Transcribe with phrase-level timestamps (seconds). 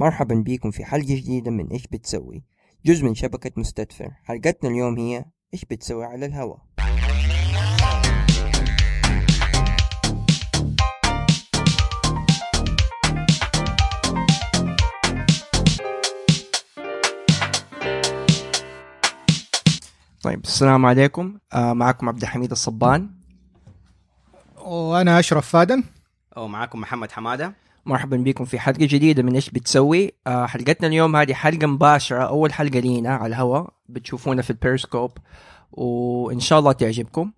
[0.00, 2.44] مرحبا بكم في حلقة جديدة من إيش بتسوي؟
[2.86, 6.58] جزء من شبكة مستدفر حلقتنا اليوم هي إيش بتسوي على الهواء
[20.22, 21.38] طيب السلام عليكم.
[21.52, 23.10] آه معكم عبد الحميد الصبان.
[24.56, 25.84] وأنا أشرف فادن
[26.36, 27.54] ومعاكم محمد حمادة.
[27.86, 30.12] مرحبا بكم في حلقة جديدة من إيش بتسوي.
[30.26, 35.10] آه حلقتنا اليوم هذه حلقة مباشرة أول حلقة لينا على الهواء بتشوفونا في البيرسكوب
[35.72, 37.30] وإن شاء الله تعجبكم.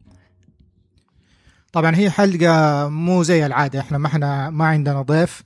[1.73, 5.43] طبعا هي حلقة مو زي العادة إحنا ما إحنا ما عندنا ضيف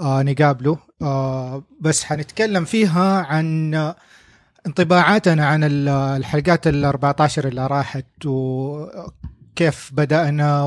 [0.00, 3.74] آه نقابله آه بس حنتكلم فيها عن
[4.66, 10.64] انطباعاتنا عن ال- الحلقات ال 14 اللي راحت وكيف بدأنا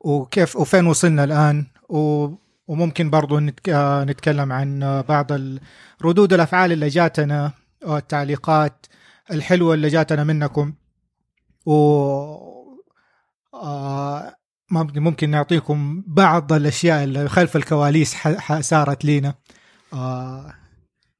[0.00, 2.28] وكيف وفين وصلنا الآن و
[2.68, 5.26] وممكن برضو آه، نتكلم عن بعض
[6.02, 7.52] ردود الأفعال اللي جاتنا
[7.84, 8.86] والتعليقات
[9.30, 10.72] الحلوة اللي جاتنا منكم.
[11.66, 11.72] و
[13.54, 14.34] آه،
[14.70, 18.16] ممكن نعطيكم بعض الأشياء اللي خلف الكواليس
[18.60, 19.34] صارت لينا.
[19.92, 20.54] آه،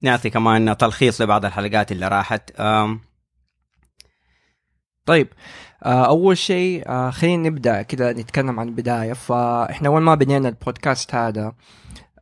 [0.03, 2.51] نعطي كمان تلخيص لبعض الحلقات اللي راحت.
[5.07, 5.29] طيب
[5.83, 9.13] آه أول شيء آه خلينا نبدأ كده نتكلم عن البداية.
[9.13, 11.53] فإحنا أول ما بدينا البودكاست هذا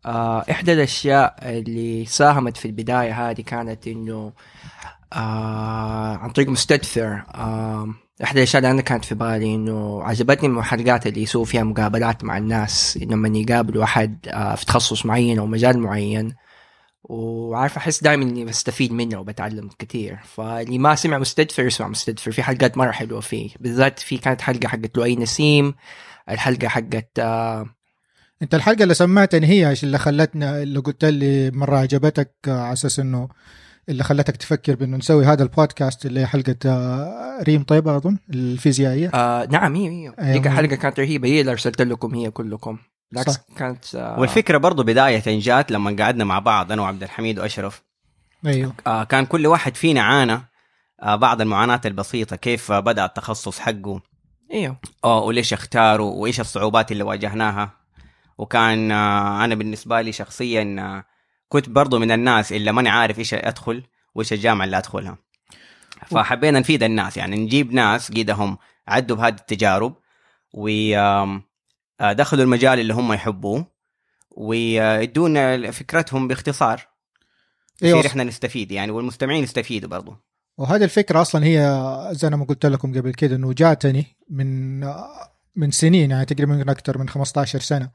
[0.06, 3.88] آه إحدى الأشياء اللي ساهمت في البداية هذه كانت
[5.12, 7.88] آه عن طريق مستدفر آه
[8.24, 12.38] إحدى الأشياء اللي أنا كانت في بالي إنه عجبتني الحلقات اللي يسووا فيها مقابلات مع
[12.38, 13.84] الناس لما يقابلوا
[14.28, 16.34] آه في تخصص معين أو مجال معين.
[17.04, 22.42] وعارف أحس دائما إني بستفيد منه وبتعلم كثير فاللي ما سمع مستدفر يسمع مستدفر في
[22.42, 23.50] حلقات مرة حلوة فيه.
[23.60, 25.74] بالذات في كانت حلقة حقت لؤي نسيم
[26.30, 27.66] الحلقة حقت آه
[28.42, 33.00] أنت الحلقة اللي سمعتني هي اللي خلتنا اللي قلت لي مرة عجبتك آه، على أساس
[33.00, 33.28] إنه
[33.88, 39.10] اللي خلتك تفكر بإنه نسوي هذا البودكاست اللي هي حلقة آه، ريم طيبة أظن الفيزيائية.
[39.14, 40.14] آه نعم هي هي.
[40.18, 40.32] أيوة.
[40.32, 41.28] ديك الحلقة كانت رهيبة.
[41.28, 42.78] هي اللي أرسلت لكم هي كلكم.
[43.14, 43.40] بالعكس صح.
[43.56, 47.82] كانت آه والفكرة برضو بداية جات لما قعدنا مع بعض أنا وعبد الحميد وأشرف.
[48.46, 48.72] أيوه.
[48.86, 50.40] آه كان كل واحد فينا عانى
[51.02, 54.00] آه بعض المعاناة البسيطة كيف بدأ التخصص حقه
[54.52, 54.76] إيوه.
[55.04, 57.70] آه وليش اختاره وإيش الصعوبات اللي واجهناها.
[58.38, 61.04] وكان آه أنا بالنسبة لي شخصيا آه
[61.48, 63.82] كنت برضو من الناس اللي ماني عارف إيش أدخل
[64.14, 65.18] وإيش الجامعة اللي أدخلها.
[66.06, 68.58] فحبينا نفيد الناس يعني نجيب ناس قيدهم
[68.88, 69.96] عدوا بهذه التجارب
[72.00, 73.66] ودخلوا المجال اللي هم يحبوه
[74.30, 76.88] ويدونا فكرتهم باختصار.
[77.82, 80.16] أيوه يصير إحنا نستفيد يعني والمستمعين يستفيدوا برضو.
[80.58, 81.58] وهذه الفكرة أصلا هي
[82.12, 84.80] زي ما قلت لكم قبل كده إنه جاتني من
[85.56, 87.90] من سنين يعني تقريبا أكثر من 15 سنة.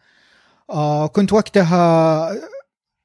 [0.69, 2.31] آه كنت وقتها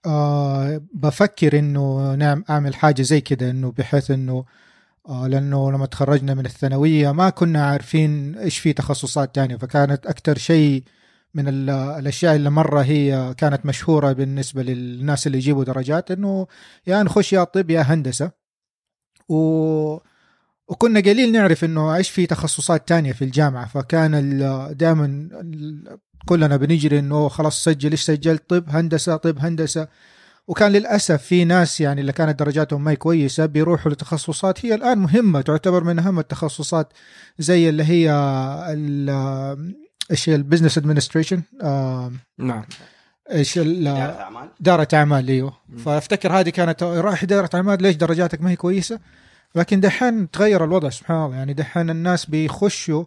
[0.07, 4.45] آه بفكر إنه نعم أعمل حاجة زي كده إنه بحيث إنه آه
[5.09, 10.85] لأنه لما تخرجنا من الثانوية ما كنا عارفين إيش في تخصصات تانية فكانت أكثر شيء
[11.35, 16.47] من ال- الأشياء اللي مرة هي كانت مشهورة بالنسبة للناس اللي يجيبوا درجات إنه
[16.87, 18.31] يا نخش يا طب يا هندسة.
[19.29, 19.37] و...
[20.69, 24.39] وكنا قليل نعرف إنه إيش في تخصصات تانية في الجامعة فكان
[24.77, 25.29] دائما
[26.29, 29.89] كلنا بنجري إنه خلاص سجل إيش سجلت؟ طب هندسة طب هندسة.
[30.49, 34.99] وكان للأسف في ناس يعني اللي كانت درجاتهم ما هي كويسة بيروحوا لتخصصات هي الآن
[34.99, 36.93] مهمة تعتبر من أهم التخصصات
[37.39, 38.11] زي اللي هي
[38.69, 39.75] ال-
[40.11, 41.43] إيش ال business administration
[42.39, 42.65] نعم.
[43.33, 44.49] إيش ال- إدارة أعمال.
[44.61, 45.53] دارة أعمال أيوه.
[45.85, 49.01] فأفتكر هذه كانت رايح إدارة أعمال ليش درجاتك ما هي كويسة؟
[49.55, 51.37] لكن دحين تغير الوضع سبحان الله.
[51.37, 53.05] يعني دحين الناس بيخشوا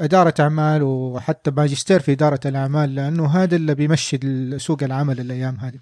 [0.00, 4.18] إدارة أعمال وحتى ماجستير في إدارة الأعمال لأنه هذا اللي بيمشي
[4.58, 5.78] سوق العمل الأيام هذه.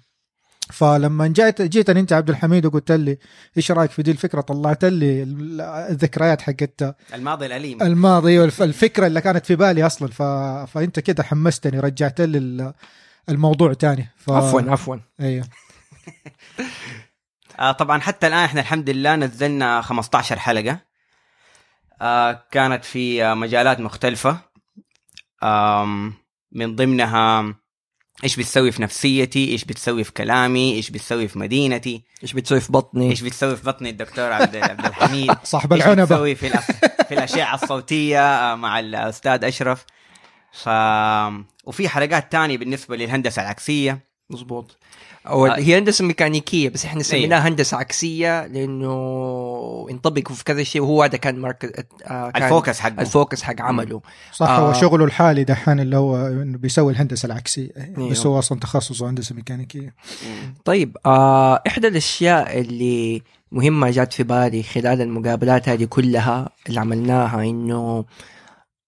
[0.73, 3.17] فلما جيت جيتني انت عبد الحميد وقلت لي
[3.57, 5.23] إيش رأيك في دي الفكرة؟ طلعت لي
[5.89, 7.81] الذكريات حقت الماضي الأليم.
[7.81, 10.07] الماضي والفكرة اللي كانت في بالي أصلا.
[10.07, 10.21] ف...
[10.71, 12.73] فأنت كده حمستني رجعت لي ال-
[13.29, 14.09] الموضوع تاني.
[14.17, 14.29] ف...
[14.31, 14.95] عفوا عفوا.
[15.19, 15.45] أيوه.
[17.59, 20.79] آه طبعا حتى الآن إحنا الحمد لله نزلنا 15 حلقة.
[22.01, 24.37] آه كانت في مجالات مختلفة.
[25.43, 26.13] آم
[26.51, 27.55] من ضمنها
[28.23, 32.71] إيش بتسوي في نفسيتي؟ إيش بتسوي في كلامي؟ إيش بتسوي في مدينتي؟ إيش بتسوي في
[32.71, 35.31] بطني؟ إيش بتسوي في بطني؟ الدكتور عبد عبد الحميد.
[35.43, 36.03] صاحب إيش العنبة.
[36.03, 36.71] بتسوي في الأس...
[37.07, 39.85] في الاشعه الصوتية آه، مع الأستاذ أشرف.
[40.51, 40.69] ف
[41.65, 44.07] وفي حلقات تانية بالنسبة للهندسة العكسية.
[44.29, 44.77] مظبوط.
[45.29, 45.59] أو آه.
[45.59, 47.03] هي هندسة ميكانيكية بس إحنا أيوة.
[47.03, 51.69] سميناها هندسة عكسية لأنه ينطبق في كذا شيء وهو هذا كان مركز
[52.05, 54.01] آه كان ال focus حقه ال focus حق عمله
[54.33, 54.69] صح آه.
[54.69, 58.09] هو شغله الحالي دحين اللي هو إنه بيسوي الهندسة العكسية أيوه.
[58.09, 59.93] بس هو أصلا تخصصه هندسة ميكانيكية.
[60.65, 63.21] طيب آه إحدى الأشياء اللي
[63.51, 68.05] مهمة جات في بالي خلال المقابلات هذه كلها اللي عملناها إنه آه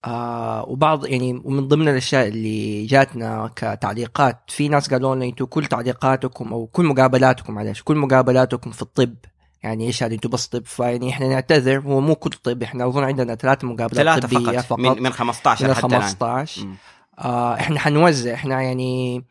[0.07, 6.53] وبعض يعني ومن ضمن الأشياء اللي جاتنا كتعليقات في ناس قالوا لنا أنتم كل تعليقاتكم
[6.53, 9.15] أو كل مقابلاتكم معلش كل مقابلاتكم في الطب
[9.63, 13.03] يعني إيش هذا؟ أنتم بس طب فيعني إحنا نعتذر هو مو كل طب إحنا أظن
[13.03, 14.79] عندنا ثلاث مقابلات ثلاثة طبية فقط, فقط.
[14.79, 16.01] من, من 15 من حتى الآن.
[16.01, 16.75] 15 مم.
[17.19, 19.23] آه إحنا حنوزع إحنا يعني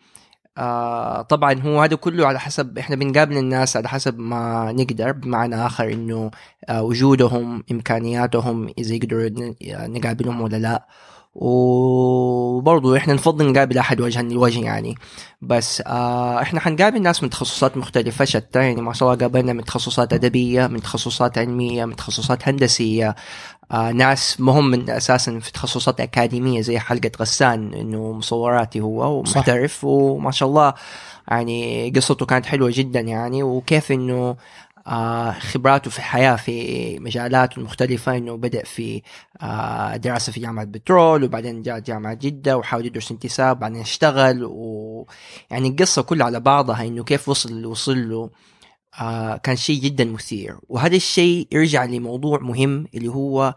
[0.59, 5.67] آه طبعا هو هذا كله على حسب إحنا بنقابل الناس على حسب ما نقدر بمعنى
[5.67, 6.31] آخر إنه
[6.69, 9.55] آه وجودهم إمكانياتهم إذا يقدروا ن-
[9.93, 10.87] نقابلهم ولا لا.
[11.35, 14.95] وبرضو إحنا نفضل نقابل أحد وجها لوجه يعني.
[15.43, 19.65] بس آه إحنا حنقابل ناس من تخصصات مختلفة شتى يعني ما شاء الله قابلنا من
[19.65, 23.15] تخصصات أدبية من تخصصات علمية من تخصصات هندسية.
[23.73, 29.85] آه ناس مهم من أساسا في تخصصات أكاديمية زي حلقة غسان إنه مصوراتي هو ومحترف
[29.85, 30.75] وما شاء الله
[31.29, 34.37] يعني قصته كانت حلوة جدا يعني وكيف إنه
[34.87, 39.03] آه خبراته في الحياة في مجالات مختلفة إنه بدأ في
[39.43, 45.69] آه دراسة في جامعة بترول وبعدين جاء جامعة جدة وحاول يدرس انتساب وبعدين اشتغل ويعني
[45.69, 48.31] القصة كلها على بعضها إنه كيف وصل اللي وصل له
[49.01, 50.59] آه كان شيء جدا مثير.
[50.69, 53.55] وهذا الشيء يرجع لموضوع مهم اللي هو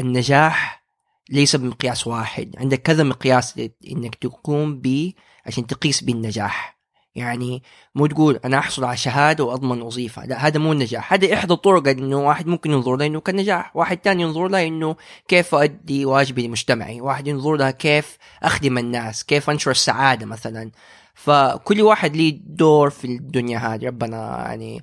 [0.00, 0.84] النجاح
[1.30, 2.56] ليس بمقياس واحد.
[2.58, 3.60] عندك كذا مقياس
[3.90, 5.12] إنك تقوم به
[5.46, 6.74] عشان تقيس به النجاح
[7.14, 7.62] يعني
[7.94, 10.24] مو تقول أنا أحصل على شهادة وأضمن وظيفة.
[10.26, 11.12] لا هذا مو النجاح.
[11.12, 13.76] هذا إحدى الطرق إنه واحد ممكن ينظر له إنه كنجاح.
[13.76, 14.96] واحد تاني ينظر له إنه
[15.28, 17.00] كيف أؤدي واجبي لمجتمعي.
[17.00, 20.70] واحد ينظر لها كيف أخدم الناس كيف أنشر السعادة مثلا.
[21.14, 24.82] فكل واحد ليه دور في الدنيا هذه ربنا يعني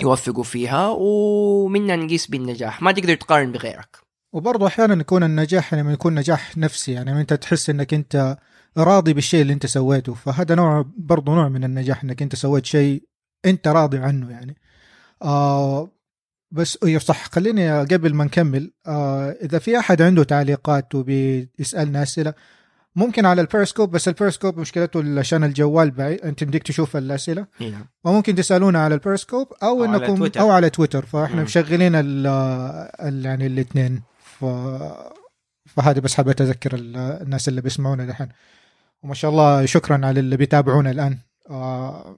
[0.00, 2.82] يوفقه فيها ومنا نقيس بالنجاح.
[2.82, 3.96] ما تقدر تقارن بغيرك.
[4.32, 8.38] وبرضه أحيانا يكون النجاح لما يكون نجاح نفسي يعني أنت تحس إنك أنت
[8.76, 13.02] راضي بالشيء اللي أنت سويته فهذا نوع برضه نوع من النجاح إنك أنت سويت شيء
[13.44, 14.56] أنت راضي عنه يعني.
[15.22, 15.90] آه
[16.50, 18.72] بس أيوه صح خليني قبل ما نكمل.
[18.86, 22.34] آه إذا في أحد عنده تعليقات وبيسألنا أسئلة
[22.96, 27.46] ممكن على البيرسكوب بس البيرسكوب مشكلته عشان الجوال بعيد انت بدك تشوف الأسئلة.
[27.60, 27.86] نعم.
[28.04, 30.40] وممكن تسألونا على البيرسكوب أو, أو على إنكم تويتر.
[30.40, 31.42] أو على تويتر فإحنا مم.
[31.42, 32.26] مشغلين ال
[33.00, 34.44] ال- يعني الاثنين ف
[35.66, 38.28] فهذه بس حابة اذكر ال- الناس اللي بيسمعونا دحين.
[39.02, 41.18] وما شاء الله شكرا على اللي بيتابعونا الآن.
[41.50, 42.16] آه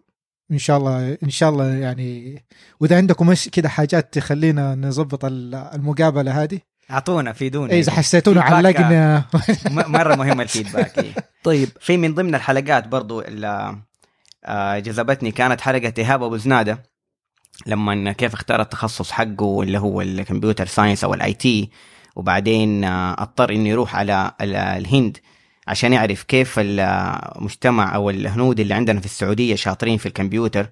[0.53, 2.43] إن شاء الله إن شاء الله يعني
[2.81, 8.77] وإذا عندكم كده حاجات تخلينا نظبط ال- المقابلة هذه أعطونا فيدونا اي إذا حسيتونا فيدباك،
[8.81, 9.25] علقنا.
[9.99, 11.13] مرة مهم الفيدباك إيه.
[11.45, 11.69] طيب.
[11.81, 13.77] في من ضمن الحلقات برضو اللي
[14.45, 16.83] آه، جذبتني كانت حلقة إيهاب أبو زنادة
[17.67, 21.71] لما كيف اختار التخصص حقه اللي هو ال computer science أو ال IT
[22.17, 25.19] وبعدين آه، أضطر إنه يروح على ال- الهند
[25.69, 30.67] عشان يعرف كيف المجتمع أو الهنود اللي عندنا في السعودية شاطرين في الكمبيوتر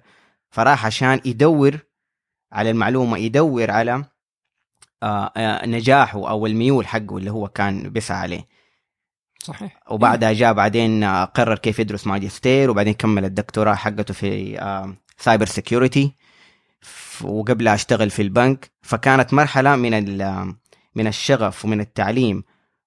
[0.51, 1.77] فراح عشان يدور
[2.51, 4.03] على المعلومة يدور على
[5.65, 8.47] نجاحه أو الميول حقه اللي هو كان بيسعى عليه.
[9.43, 9.79] صحيح.
[9.91, 14.59] وبعدها جاء بعدين آه، قرر كيف يدرس ماجستير وبعدين كمل الدكتوراه حقته في
[15.17, 16.13] cyber security
[17.23, 18.71] وقبلها اشتغل في البنك.
[18.81, 20.55] فكانت مرحلة من ال-
[20.95, 22.43] من الشغف ومن التعليم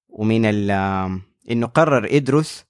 [0.09, 1.21] ومن ال-
[1.51, 2.65] إنه قرر يدرس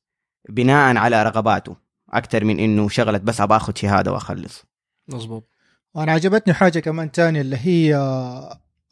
[0.49, 1.77] بناء على رغباته
[2.13, 4.65] أكثر من إنه شغلة بس أبغى آخذ شهادة وأخلص.
[5.09, 5.49] مظبوط.
[5.95, 7.95] وأنا عجبتني حاجة كمان تانية اللي هي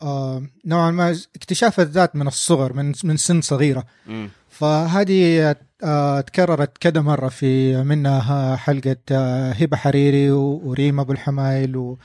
[0.03, 3.85] آه، نوعا ما اكتشاف الذات من الصغر من من سن صغيرة.
[4.49, 11.97] فهذه آه، تكررت كذا مرة في منها حلقة آه، هبة حريري و- وريم أبو الحمايل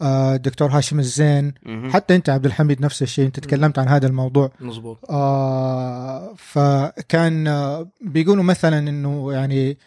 [0.00, 1.54] ودكتور هاشم الزين.
[1.90, 4.50] حتى أنت عبد الحميد نفس الشيء أنت تكلمت عن هذا الموضوع.
[4.60, 4.98] مظبوط.
[5.10, 9.78] آه فكان آه بيقولوا مثلا إنه يعني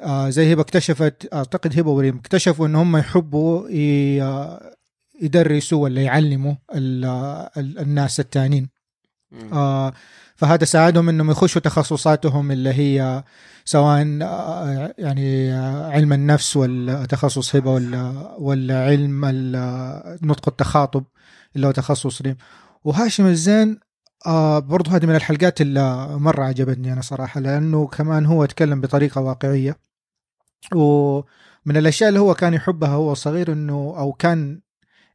[0.00, 4.66] آه زي هبة اكتشفت أعتقد هبة وريم اكتشفوا إن هم يحبوا ي-
[5.22, 8.68] يدرسوا ولا يعلموا ال- آه، ال- الناس التانيين.
[9.30, 9.52] مم.
[9.52, 9.92] آه
[10.36, 13.24] فهذا ساعدهم إنهم يخشوا تخصصاتهم اللي هي
[13.64, 19.24] سواء آه، يعني آه، علم النفس والتخصص هبة ولا ولا علم
[20.22, 21.04] نطق التخاطب
[21.56, 22.36] اللي هو تخصص ريم
[22.84, 23.78] وهاشم الزين
[24.26, 29.20] آه برضو هذه من الحلقات اللي مرة عجبتني أنا صراحة لأنه كمان هو يتكلم بطريقة
[29.20, 29.76] واقعية.
[30.74, 34.60] ومن الأشياء اللي هو كان يحبها هو صغير أنه أو كان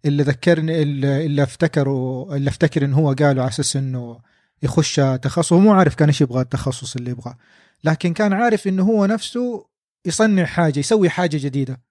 [0.06, 4.20] اللي ذكرني اللي, افتكره اللي افتكر انه هو قاله على أساس إنه
[4.64, 5.54] يخش تخصص.
[5.54, 7.38] هو مو عارف كان إيش يبغى التخصص اللي يبغاه
[7.84, 9.66] لكن كان عارف إنه هو نفسه
[10.06, 11.82] يصنع حاجة يسوي حاجة جديدة.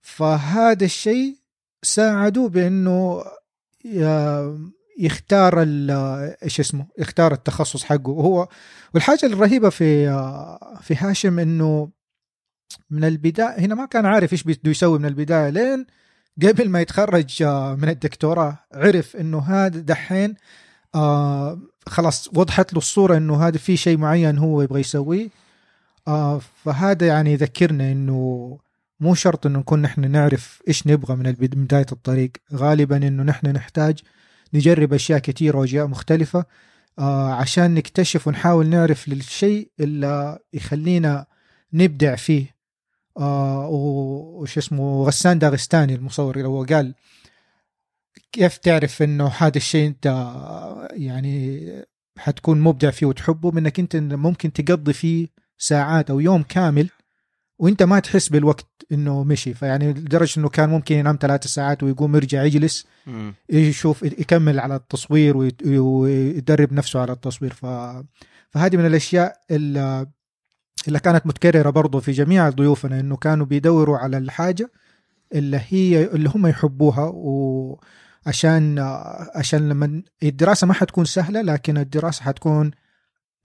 [0.00, 1.36] فهذا الشيء
[1.82, 3.22] ساعده بإنه
[3.84, 5.62] ي- يختار
[6.42, 8.10] إيش اسمه يختار التخصص حقه.
[8.10, 8.48] وهو
[8.94, 10.06] والحاجة الرهيبة في
[10.82, 11.88] في هاشم إنه
[12.90, 15.86] من البداية هنا ما كان عارف إيش بده يسوي من البداية لين
[16.42, 20.34] قبل ما يتخرج آه، من الدكتوراه عرف إنه هذا دحين
[20.94, 25.28] آه خلاص وضحت له الصورة إنه هذا في شيء معين هو يبغى يسويه.
[26.08, 28.58] آه فهذا يعني يذكرنا إنه
[29.00, 32.32] مو شرط إنه نكون نحن نعرف إيش نبغى من بداية الطريق.
[32.54, 33.98] غالبا إنه نحن نحتاج
[34.54, 36.44] نجرب أشياء كثيره وأشياء مختلفة
[36.98, 41.26] آه عشان نكتشف ونحاول نعرف للشيء اللي يخلينا
[41.72, 42.51] نبدع فيه.
[43.18, 46.94] آه وش اسمه غسان داغستاني المصور اللي هو قال
[48.32, 50.06] كيف تعرف إنه هذا الشيء أنت
[50.92, 51.68] يعني
[52.18, 55.28] حتكون مبدع فيه وتحبه؟ منك أنت ممكن تقضي فيه
[55.58, 56.88] ساعات أو يوم كامل
[57.58, 59.54] وأنت ما تحس بالوقت إنه مشي.
[59.54, 62.86] فيعني لدرجة إنه كان ممكن ينام ثلاث ساعات ويقوم يرجع يجلس.
[63.50, 67.52] يشوف يكمل على التصوير ويدرب نفسه على التصوير.
[67.52, 67.66] ف...
[68.50, 70.06] فهذه من الأشياء اللي
[70.88, 74.70] اللي كانت متكررة برضو في جميع ضيوفنا إنه كانوا بيدوروا على الحاجة
[75.34, 78.78] اللي هي اللي هم يحبوها وعشان
[79.34, 82.70] عشان لما الدراسة ما حتكون سهلة لكن الدراسة حتكون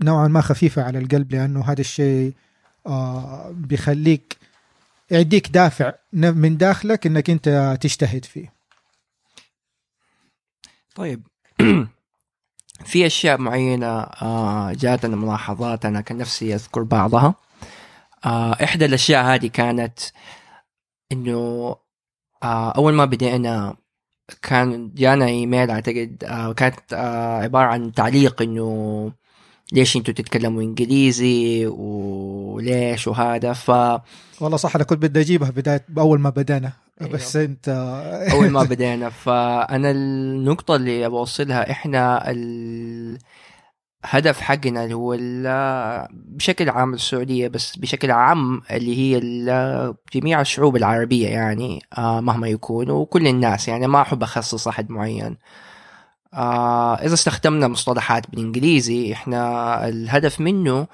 [0.01, 2.33] نوعا ما خفيفة على القلب لأنه هذا الشيء
[2.87, 4.37] آه، بيخليك
[5.11, 8.53] يديك دافع من داخلك إنك أنت تجتهد فيه.
[10.95, 11.27] طيب.
[12.85, 17.35] في أشياء معينة آه، جاتنا ملاحظات أنا كان نفسي أذكر بعضها.
[18.25, 19.99] آه، إحدى الأشياء هذه كانت
[21.11, 21.75] إنه
[22.43, 23.75] آه، أول ما بدينا
[24.41, 26.23] كان جانا إيميل أعتقد
[26.57, 26.93] كانت
[27.43, 29.11] عبارة عن تعليق إنه
[29.73, 33.53] ليش أنتوا تتكلموا إنجليزي وليش وهذا.
[33.53, 33.69] ف
[34.41, 36.86] والله صح أنا كنت بدي أجيبها بداية اول ما بدأنا.
[37.01, 37.13] أيوه.
[37.13, 37.69] بس انت
[38.33, 42.31] أول ما بدينا فأنا النقطة اللي أبغى أوصلها إحنا
[44.03, 45.17] الهدف حقنا اللي هو
[46.11, 49.19] بشكل عام السعودية بس بشكل عام اللي هي
[50.13, 55.37] جميع الشعوب العربية يعني آه، مهما يكون وكل الناس يعني ما أحب أخصص أحد معين
[56.33, 60.87] آه، إذا استخدمنا مصطلحات بالإنجليزي إحنا الهدف منه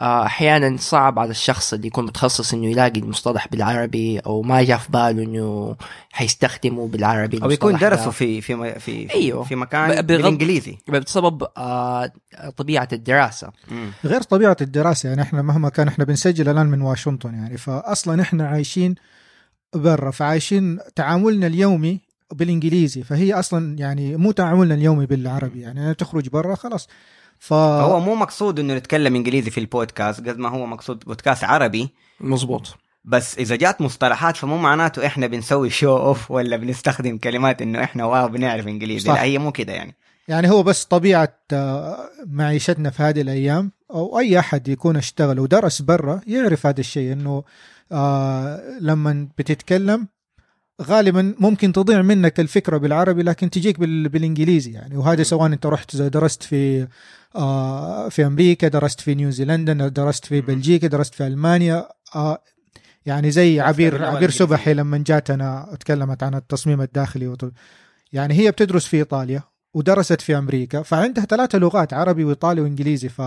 [0.00, 4.92] أحيانا صعب على الشخص اللي يكون متخصص إنه يلاقي المصطلح بالعربي أو ما جاء في
[4.92, 5.76] باله إنه
[6.12, 7.78] حيستخدمه بالعربي أو يكون.
[7.78, 9.44] درسوا في في في أيوه.
[9.44, 12.12] في مكان بالإنجليزي بسبب آه،
[12.56, 13.90] طبيعة الدراسة مم.
[14.04, 18.48] غير طبيعة الدراسة يعني إحنا مهما كان إحنا بنسجل الآن من واشنطن يعني فاصلا إحنا
[18.48, 18.94] عايشين
[19.74, 22.00] برا فعايشين تعاملنا اليومي
[22.32, 26.88] بالإنجليزي فهي أصلا يعني مو تعاملنا اليومي بالعربي يعني تخرج برا خلاص
[27.40, 31.88] ف فهو مو مقصود إنه نتكلم إنجليزي في البودكاست قد ما هو مقصود بودكاست عربي.
[32.20, 32.76] مظبوط.
[33.04, 38.04] بس إذا جات مصطلحات فمو معناته إحنا بنسوي show off ولا بنستخدم كلمات إنه إحنا
[38.04, 39.08] wow بنعرف إنجليزي.
[39.08, 39.14] صح.
[39.14, 39.94] لا هي مو كده يعني.
[40.28, 45.82] يعني هو بس طبيعة آه، معيشتنا في هذه الأيام أو أي أحد يكون اشتغل ودرس
[45.82, 47.44] برا يعرف هذا الشيء إنه
[47.92, 50.08] آه لما بتتكلم
[50.82, 54.96] غالبا ممكن تضيع منك الفكرة بالعربي لكن تجيك بال- بالإنجليزي يعني.
[54.96, 56.88] وهذا سواء انت رحت درست في
[57.36, 62.42] آه في أمريكا درست في نيوزيلندا درست في بلجيكا درست في ألمانيا آه
[63.06, 64.30] يعني زي عبير عبير.
[64.30, 67.36] سبحي لما جاتنا اتكلمت عن التصميم الداخلي
[68.12, 69.42] يعني هي بتدرس في إيطاليا
[69.74, 73.22] ودرست في أمريكا فعندها ثلاثة لغات عربي وإيطالي وإنجليزي ف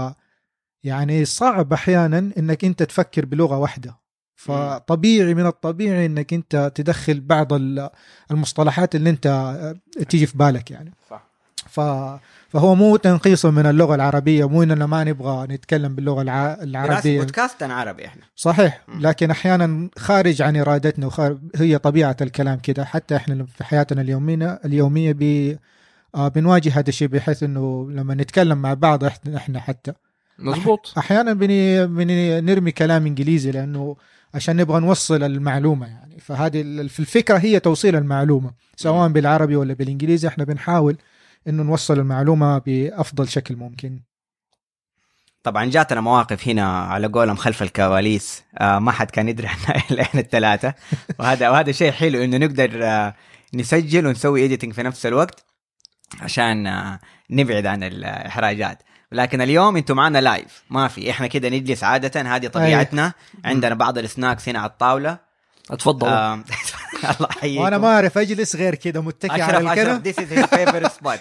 [0.84, 4.03] يعني صعب أحيانا إنك أنت تفكر بلغة واحدة.
[4.46, 7.90] فطبيعي من الطبيعي إنك أنت تدخل بعض ال-
[8.32, 10.94] المصطلحات اللي أنت آه، تيجي في بالك يعني.
[11.10, 11.24] صح.
[11.70, 11.80] ف
[12.50, 16.58] فهو مو تنقيصا من اللغة العربية مو إننا ما نبغى نتكلم باللغة الع...
[16.62, 17.20] العربية.
[17.20, 18.22] بودكاست عن عربي إحنا.
[18.36, 18.82] صحيح.
[19.00, 22.86] لكن أحيانا خارج عن إرادتنا وخارج هي طبيعة الكلام كده.
[22.86, 25.56] حتى إحنا في حياتنا اليوميه اليومية ب
[26.16, 29.04] آه، بنواجه هذا الشيء بحيث إنه لما نتكلم مع بعض
[29.36, 29.94] إحنا حتى.
[30.40, 30.94] مظبوط.
[30.98, 33.96] أحيانا بني بني نرمي كلام إنجليزي لأنه
[34.34, 36.20] عشان نبغى نوصل المعلومة يعني.
[36.20, 40.98] فهذه في الفكرة هي توصيل المعلومة سواء بالعربي ولا بالإنجليزي إحنا بنحاول
[41.48, 44.00] إنه نوصل المعلومة بأفضل شكل ممكن.
[45.44, 50.02] طبعا جاتنا مواقف هنا على قولهم خلف الكواليس آه ما حد كان يدري عنها الا
[50.02, 50.74] إحنا الثلاثة.
[51.20, 53.16] وهذا وهذا شيء حلو إنه نقدر آه
[53.54, 55.46] نسجل ونسوي editing في نفس الوقت
[56.22, 57.00] عشان آه
[57.30, 58.84] نبعد عن الإحراجات.
[59.14, 61.12] لكن اليوم أنتم معنا live ما في.
[61.12, 62.22] إحنا كده نجلس عادة.
[62.22, 63.14] هذه طبيعتنا.
[63.46, 65.18] عندنا بعض السناكس هنا على الطاولة.
[65.72, 66.34] اتفضل آه
[67.04, 67.64] الله يحييكم.
[67.64, 70.14] وأنا ما أعرف أجلس غير كذا متكي على الكنب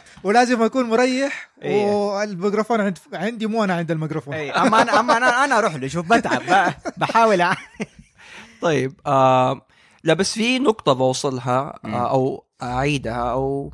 [0.24, 1.84] ولازم أكون مريح إيه.
[1.84, 4.34] والميكروفون عند عندي مو أنا عند الميكروفون.
[4.34, 7.44] اي أما أنا أما أنا أنا أروح له شوف بتعب بحاول
[8.62, 9.66] طيب آه
[10.04, 11.78] لا بس في نقطة بوصلها.
[11.84, 13.72] آه أو أعيدها أو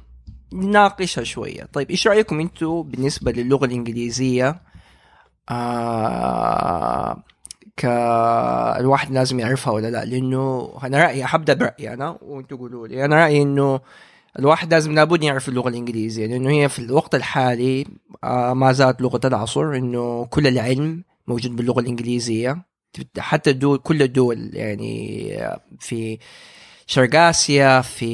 [0.53, 1.69] نناقشها شوية.
[1.73, 4.61] طيب إيش رأيكم أنتوا بالنسبة للغة الإنجليزية؟
[5.51, 7.23] آه
[8.81, 13.05] الواحد لازم يعرفها ولا لا؟ لأنه أنا رأيي حبدأ برأيي أنا وأنتوا قولوا لي.
[13.05, 13.81] أنا رأيي إنه
[14.39, 17.87] الواحد لازم لابد يعرف اللغة الإنجليزية لأنه هي في الوقت الحالي
[18.25, 22.69] آه ما زالت لغة العصر إنه كل العلم موجود باللغة الإنجليزية.
[23.19, 25.31] حتى الدول كل الدول يعني
[25.81, 26.19] في
[26.91, 28.11] شرق اسيا في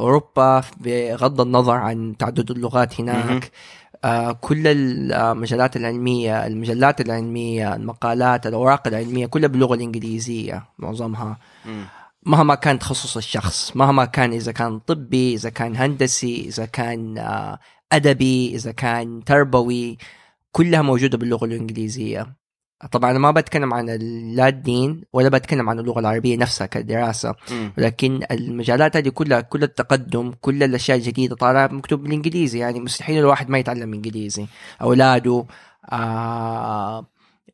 [0.00, 3.00] أوروبا بغض النظر عن تعدد اللغات.
[3.00, 3.50] هناك
[4.04, 11.38] آه كل المجالات العلمية المجلات العلمية المقالات الأوراق العلمية كلها باللغة الإنجليزية معظمها.
[12.26, 17.58] مهما كان تخصص الشخص مهما كان إذا كان طبي إذا كان هندسي إذا كان آه،
[17.92, 19.98] أدبي إذا كان تربوي
[20.52, 22.36] كلها موجودة باللغة الإنجليزية
[22.92, 23.86] طبعا أنا ما بتكلم عن
[24.34, 27.34] لا الدين ولا بتكلم عن اللغة العربية نفسها كدراسة.
[27.78, 33.50] ولكن المجالات هذه كلها كل التقدم كل الأشياء الجديدة طالعة مكتوب بالإنجليزي يعني مستحيل الواحد
[33.50, 34.46] ما يتعلم إنجليزي
[34.82, 35.46] أولاده
[35.92, 37.06] آه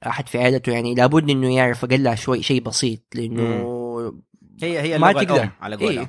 [0.06, 3.42] أحد في عائلته يعني لابد إنه يعرف اقلها شوي شيء بسيط لأنه
[4.62, 5.48] هي هي ما تقدر.
[5.60, 6.08] على قولهم إيه.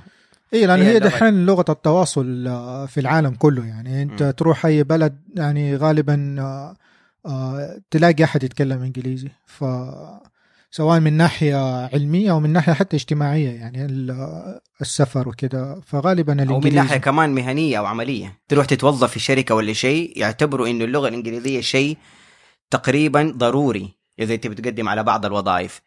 [0.54, 4.32] اي لأن هي دحين لغة التواصل آه، في العالم كله يعني أنت مم.
[4.32, 6.76] تروح أي بلد يعني غالبا آه،
[7.92, 9.30] تلاقي أحد يتكلم إنجليزي.
[9.46, 9.64] ف
[10.72, 16.38] سواء من ناحية علمية أو من ناحية حتى اجتماعية يعني ال- السفر وكذا فغالبا أو
[16.38, 16.76] من الإنجليزي.
[16.76, 18.40] ناحيه كمان مهنية أو عملية.
[18.48, 21.98] تروح تتوظف في شركة ولا شيء يعتبروا انه اللغة الإنجليزية شيء
[22.72, 25.82] تقريبا ضروري إذا أنت بتقدم على بعض الوظائف.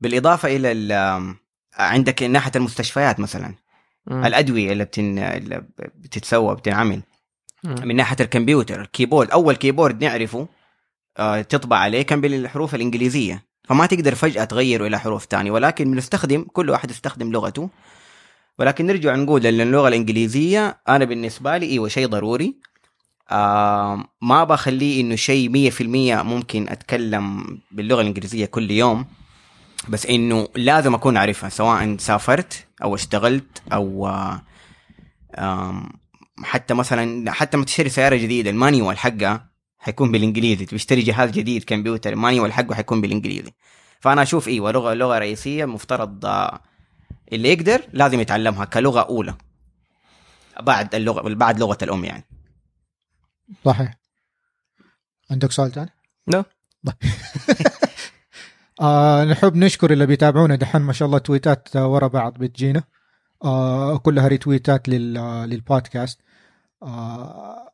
[0.00, 1.34] بالإضافة إلى ال-
[1.74, 3.54] عندك ناحية المستشفيات مثلا.
[4.06, 4.24] مم.
[4.26, 5.18] الأدوية اللي, بتن...
[5.18, 7.02] اللي بتتسوى بتنعمل
[7.64, 7.74] مم.
[7.84, 10.48] من ناحية الكمبيوتر ال keyboard أول keyboard نعرفه آه،
[11.48, 13.48] تطبع عليه كان بالحروف الإنجليزية.
[13.68, 17.70] فما تقدر فجأة تغيره إلى حروف تانية ولكن بنستخدم كل واحد يستخدم لغته.
[18.58, 22.56] ولكن نرجع نقول إن اللغة الإنجليزية أنا بالنسبة لي إيوه شيء ضروري.
[23.30, 25.82] آه ما بخليه إنه شيء 100%
[26.22, 29.06] ممكن أتكلم باللغة الإنجليزية كل يوم.
[29.88, 34.08] بس إنه لازم أكون أعرفها سواء سافرت أو اشتغلت أو
[35.34, 35.88] آه
[36.42, 39.47] حتى مثلا حتى ما تشتري سيارة جديدة ال manual حقها
[39.78, 40.64] حيكون بالإنجليزي.
[40.66, 43.52] تشتري جهاز جديد كمبيوتر ال manual حقه حيكون بالإنجليزي.
[44.00, 46.60] فأنا أشوف أيوه لغه لغة رئيسية مفترض آه،
[47.32, 49.34] اللي يقدر لازم يتعلمها كلغة أولى.
[50.60, 52.24] بعد اللغة بعد لغة الأم يعني.
[53.64, 53.94] صحيح.
[55.30, 55.90] عندك سؤال ثاني؟
[56.26, 56.44] لا.
[58.80, 62.82] آه نحب نشكر اللي بيتابعونا دحين ما شاء الله تويتات ورا بعض بتجينا.
[63.44, 65.14] آه كلها ريتويتات لل
[65.50, 66.20] للبودكاست.
[66.82, 67.72] آه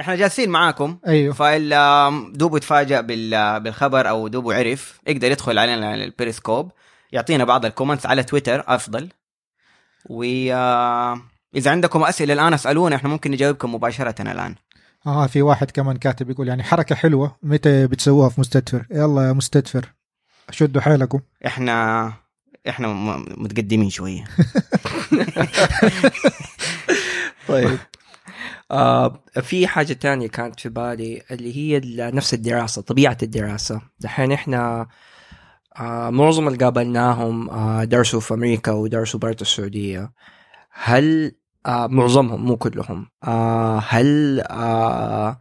[0.00, 0.98] إحنا جالسين معاكم.
[1.06, 1.34] أيوه.
[1.34, 6.72] فاللي دوبه تفاجأ بال- بالخبر أو دوبه عرف يقدر يدخل علينا البيريسكوب
[7.12, 9.08] يعطينا بعض الكومنتس على تويتر أفضل.
[10.06, 11.20] و آه،
[11.54, 14.54] إذا عندكم أسئلة الآن اسألونا إحنا ممكن نجاوبكم مباشرة الآن.
[15.06, 19.32] آه في واحد كمان كاتب يقول يعني حركة حلوة متى بتسووها في مستدفر؟ يلا يا
[19.32, 19.84] مستدفر
[20.50, 21.20] شدوا حيلكم.
[21.46, 22.12] إحنا
[22.68, 22.88] إحنا
[23.36, 24.24] متقدمين شوية.
[27.48, 27.78] طيب.
[28.70, 33.80] آه في حاجة تانية كانت في بالي اللي هي نفس الدراسة طبيعة الدراسة.
[34.00, 34.86] دحين إحنا
[35.80, 40.12] آه معظم اللي قابلناهم آه درسوا في أمريكا ودرسوا برا السعودية.
[40.72, 41.32] هل
[41.66, 45.40] آه معظمهم مو كلهم آه هل آه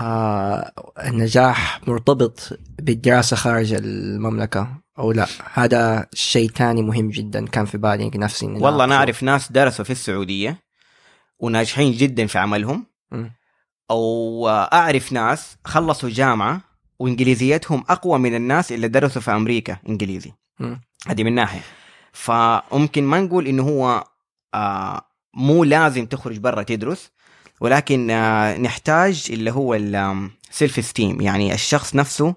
[0.00, 0.72] آه
[1.04, 8.10] النجاح مرتبط بالدراسة خارج المملكة أو لا؟ هذا شيء تاني مهم جدا كان في بالي
[8.14, 8.86] نفسي والله ناقشه.
[8.86, 10.64] نعرف ناس درسوا في السعودية.
[11.44, 12.86] وناجحين جدا في عملهم.
[13.90, 16.60] أو اعرف ناس خلصوا جامعة
[16.98, 20.32] وإنجليزيتهم أقوى من الناس اللي درسوا في أمريكا إنجليزي.
[21.06, 21.60] هذه من ناحية.
[22.12, 24.04] فممكن ما نقول إنه هو
[24.54, 25.00] آه
[25.34, 27.10] مو لازم تخرج برا تدرس
[27.60, 32.34] ولكن آه نحتاج اللي هو السيلف ستيم يعني الشخص نفسه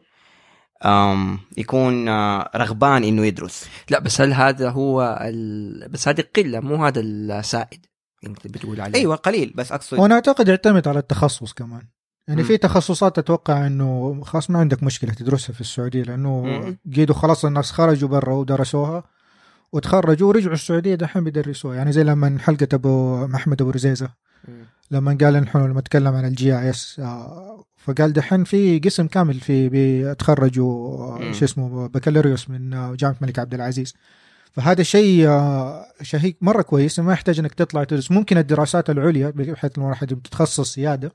[1.57, 3.69] يكون آه رغبان إنه يدرس.
[3.89, 5.89] لا بس هل هذا هو ال...
[5.89, 7.85] بس هذه قلة مو هذا السائد.
[8.25, 11.81] انت بتقول عليه أيوه قليل بس أقصد وأنا أعتقد يعتمد على التخصص كمان
[12.27, 12.43] يعني.
[12.43, 16.77] في تخصصات أتوقع إنه خلاص ما عندك مشكلة تدرسها في السعودية لأنه.
[16.95, 19.03] قيدوا خلاص الناس خرجوا برا ودرسوها
[19.71, 24.09] وتخرجوا ورجعوا السعودية دحين بيدرسوها يعني زي لما حلقة أبو محمد أبو رزيزة.
[24.91, 27.01] لما قال نحن لما تكلم عن ال GIS
[27.77, 31.33] فقال دحين في قسم كامل في بيتخرجوا مم.
[31.33, 33.93] شو اسمه بكالوريوس من آه، جامعة الملك عبد العزيز
[34.53, 38.11] فهذا شيء آه، شيء مرة كويس ما يحتاج إنك تطلع تدرس.
[38.11, 41.11] ممكن الدراسات العليا بحيث لو واحد بتتخصص زيادة.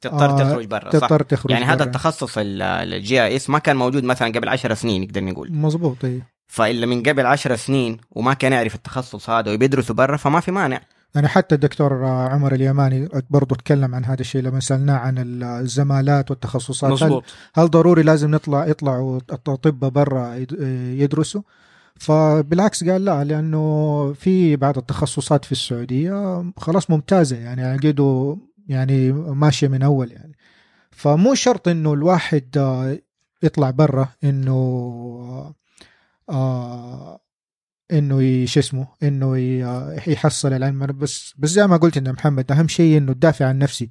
[0.00, 0.98] تضطر آه، تخرج برا صح.
[0.98, 1.84] تضطر تخرج يعني هذا برا.
[1.84, 5.52] التخصص ال GIS ما كان موجود مثلا قبل عشر سنين نقدر نقول.
[5.52, 10.40] مظبوط اي فإلا من قبل عشر سنين وما كان يعرف التخصص هذا وبيدرسوا برا فما
[10.40, 10.80] في مانع.
[11.14, 16.30] يعني حتى الدكتور آه، عمر اليماني برضو تكلم عن هذا الشيء لما سألناه عن الزمالات
[16.30, 16.90] والتخصصات.
[16.90, 17.24] هل, مظبوط.
[17.54, 20.56] هل ضروري لازم نطلع يطلعوا اطباء برا يد-
[21.00, 21.42] يدرسوا؟
[21.98, 28.36] فبالعكس قال لا لأنه في بعض التخصصات في السعودية خلاص ممتازة يعني عقيده
[28.68, 30.32] يعني ماشية من أول يعني.
[30.90, 32.98] فمو شرط إنه الواحد آه،
[33.42, 34.54] يطلع برا إنه
[36.30, 37.20] آه
[37.92, 40.86] إنه ي- شو اسمه إنه آه، يحصل العلم.
[40.86, 43.90] بس بس زي ما قلت إنه محمد أهم شيء إنه تدافع عن نفسي.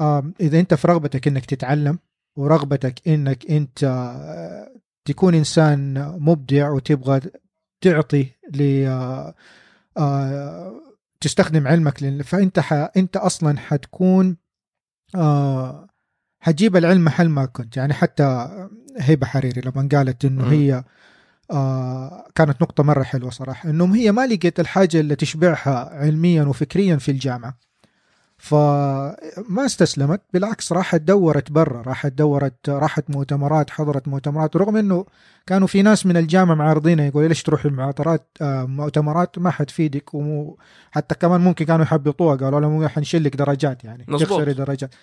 [0.00, 1.98] آه إذا أنت في رغبتك إنك تتعلم
[2.36, 4.72] ورغبتك إنك أنت آه،
[5.04, 7.20] تكون إنسان مبدع وتبغى
[7.80, 9.34] تعطي ل آه،
[9.96, 10.72] آه،
[11.20, 12.72] تستخدم علمك لل- فأنت ح...
[12.96, 14.36] أنت أصلا حتكون
[15.14, 15.86] آه
[16.40, 17.76] حتجيب العلم محل ما كنت.
[17.76, 18.48] يعني حتى
[19.00, 20.52] هبه حريري لما قالت إنه.
[20.52, 20.84] هي
[21.50, 23.70] آه كانت نقطة مرة حلوة صراحة.
[23.70, 27.58] انهم هي ما لقيت الحاجة اللي تشبعها علميا وفكريا في الجامعة.
[28.44, 35.06] فما استسلمت بالعكس راحت دورت برا راحت دورت راحت مؤتمرات حضرت مؤتمرات رغم إنه
[35.46, 41.14] كانوا في ناس من الجامعة معارضينها يقولوا ليش تروح المؤتمرات آه مؤتمرات ما حتفيدك وحتى
[41.20, 44.04] كمان ممكن كانوا يحبطوها قالوا لها مو حنشيل لك درجات يعني.
[44.04, 44.94] تخسري درجات.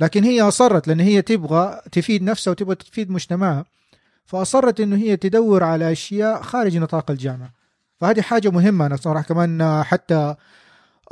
[0.00, 3.64] لكن هي أصرت لأن هي تبغى تفيد نفسها وتبغى تفيد مجتمعها.
[4.26, 7.50] فأصرت إنه هي تدور على أشياء خارج نطاق الجامعة.
[8.00, 10.34] فهذه حاجة مهمة أنا صراحة كمان آه، حتى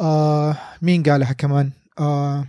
[0.01, 2.47] آه مين قالها كمان؟ آه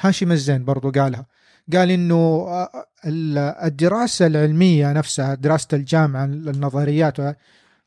[0.00, 1.26] هاشم الزين برضو قالها.
[1.72, 2.14] قال إنه
[2.48, 7.16] آه، ال- الدراسة العلمية نفسها دراسة الجامعة النظريات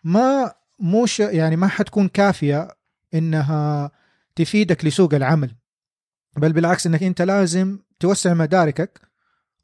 [0.03, 2.67] ما مش يعني ما حتكون كافية
[3.13, 3.91] إنها
[4.35, 5.51] تفيدك لسوق العمل.
[6.37, 9.01] بل بالعكس إنك أنت لازم توسع مداركك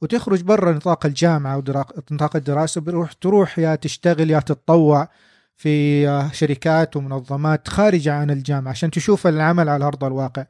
[0.01, 5.09] وتخرج برا نطاق الجامعة ونطاق الدراسة بروح تروح يا تشتغل يا تتطوع
[5.55, 10.45] في آه، شركات ومنظمات خارجة عن الجامعة عشان تشوف العمل على أرض الواقع.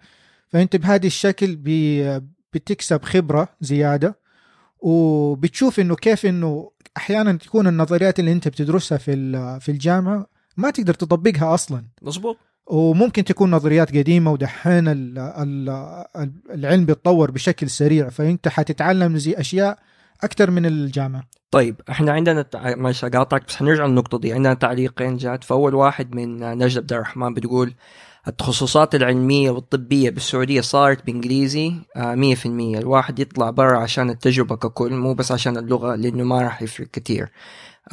[0.50, 1.56] فأنت بهذا الشكل
[2.54, 4.20] بتكسب خبرة زيادة
[4.80, 10.26] وبتشوف إنه كيف إنه أحيانا تكون النظريات اللي أنت بتدرسها في ال- في الجامعة
[10.58, 11.84] ما تقدر تطبقها أصلا.
[12.02, 12.38] مظبوط.
[12.68, 15.70] وممكن تكون نظريات قديمة ودحين ال- ال-
[16.16, 19.80] ال- العلم بيتطور بشكل سريع فأنت حتتعلم زي أشياء
[20.24, 21.24] أكثر من الجامعة.
[21.52, 22.46] طيب إحنا عندنا.
[22.56, 24.34] معلش اقاطعك بس حنرجع للنقطة دي.
[24.34, 27.74] عندنا تعليقين جات فأول واحد من نجد عبد الرحمن بتقول
[28.28, 32.78] التخصصات العلمية والطبية بالسعودية صارت بإنجليزي آه، مية في المية.
[32.80, 37.32] الواحد يطلع برا عشان التجربة ككل مو بس عشان اللغة لأنه ما راح يفرق كتير.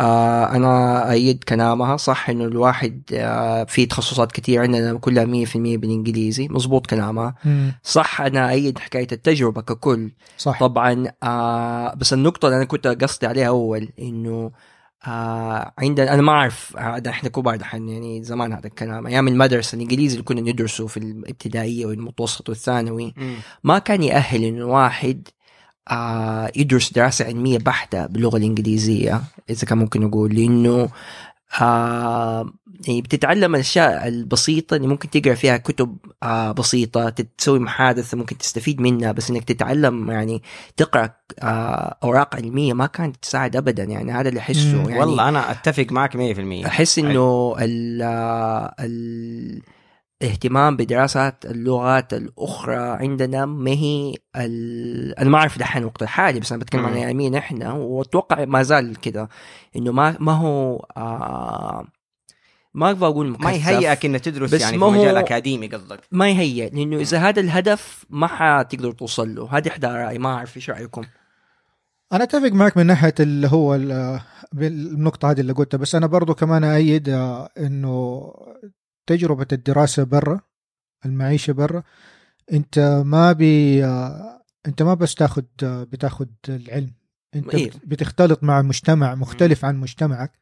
[0.01, 5.57] آه أنا أيد كلامها صح إنه الواحد آه في تخصصات كتير عندنا كلها مية في
[5.57, 6.49] المية بالإنجليزي.
[6.49, 7.35] مزبوط كلامها.
[7.83, 10.11] صح أنا أيد حكاية التجربة ككل.
[10.39, 10.61] صح.
[10.61, 10.95] طبعا
[11.95, 14.51] بس النقطة اللي أنا كنت قصدي عليها أول إنه
[15.07, 19.07] آه عندنا أنا ما أعرف آه ده إحنا كبار دحين يعني زمان هذا الكلام.
[19.07, 23.15] أيام المدرسة الإنجليزي اللي كنا ندرسه في الابتدائية والمتوسط والثانوي
[23.65, 25.29] ما كان يأهل إنه واحد
[25.91, 30.89] آه يدرس دراسة علمية بحتة باللغة الإنجليزية إذا كان ممكن نقول لأنه
[31.63, 32.53] آه
[32.89, 38.81] يعني بتتعلم الأشياء البسيطة اللي ممكن تقرأ فيها كتب آه بسيطة تسوي محادثة ممكن تستفيد
[38.81, 40.43] منها بس إنك تتعلم يعني
[40.77, 41.11] تقرأ
[41.43, 43.85] آه أوراق علمية ما كانت تساعد أبدا.
[43.85, 44.83] يعني هذا اللي أحسه.
[44.83, 44.89] مم.
[44.89, 46.17] يعني والله أنا أتفق معك
[46.63, 48.03] 100% أحس إنه ال
[50.23, 55.19] الاهتمام بدراسات اللغات الأخرى عندنا ما هي ال...
[55.19, 56.97] أنا ما أعرف دحين الوقت الحالي بس أنا بتكلم عن مم.
[56.99, 59.29] أيامين إحنا وأتوقع ما زال كذا
[59.77, 61.85] إنه ما ما هو آه
[62.75, 65.67] ما أبغى أقول ما مكثف يهيئك إنك تدرس بس يعني في ما هو- مجال أكاديمي
[65.67, 66.01] قصدك.
[66.13, 69.49] ما يهيئ لأنه إذا هذا الهدف ما حتقدر توصل له.
[69.57, 71.03] هذه إحدى رأيي ما أعرف إيش رأيكم؟
[72.13, 74.21] أنا أتفق معك من ناحية اللي هو ال-
[74.53, 77.49] بالنقطة هذه اللي قلتها بس أنا برضو كمان أيد آه،
[79.11, 80.41] إنه تجربة الدراسة برا
[81.05, 81.83] المعيشة برا.
[82.53, 83.85] أنت ما بي
[84.67, 86.91] أنت ما بس تاخد آه، بتاخد العلم.
[87.35, 87.71] أنت إيه.
[87.71, 90.33] بت- بتختلط مع مجتمع مختلف عن مجتمعك.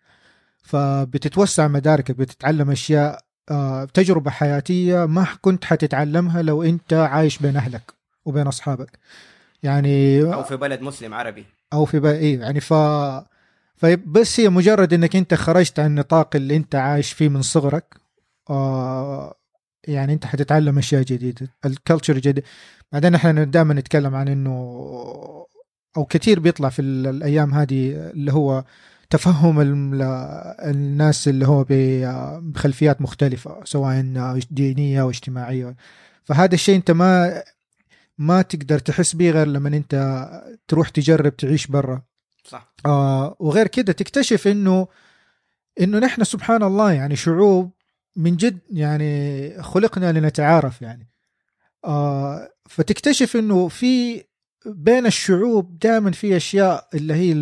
[0.63, 7.95] فبتتوسع مداركك بتتعلم أشياء آه، تجربة حياتية ما كنت حتتعلمها لو أنت عايش بين أهلك
[8.25, 8.99] وبين أصحابك.
[9.63, 11.45] يعني أو في بلد مسلم عربي.
[11.73, 12.75] أو في بقى إيه يعني ف
[13.77, 17.97] فبس هي مجرد إنك أنت خرجت عن النطاق اللي أنت عايش فيه من صغرك.
[18.51, 19.35] آه
[19.89, 22.45] يعني انت حتتعلم أشياء جديدة الكالتشر جديد.
[22.93, 24.51] بعدين إحنا دائما نتكلم عن إنه
[25.97, 28.65] أو كثير بيطلع في ال- الأيام هذه اللي هو
[29.11, 30.03] تفهم ال-
[30.71, 31.67] الناس اللي هو
[32.41, 34.01] بخلفيات مختلفة سواء
[34.51, 35.77] دينية واجتماعية
[36.25, 37.43] فهذا الشيء أنت ما
[38.19, 40.29] ما تقدر تحس به غير لما أنت
[40.69, 42.03] تروح تجرب تعيش برا.
[42.45, 42.75] صح.
[42.87, 44.87] آه وغير كده تكتشف إنه
[45.81, 47.71] إنه نحن سبحان الله يعني شعوب
[48.17, 51.09] من جد يعني خلقنا لنتعارف يعني.
[51.85, 54.25] آه فتكتشف إنه في
[54.67, 57.33] بين الشعوب دائما في أشياء اللي هي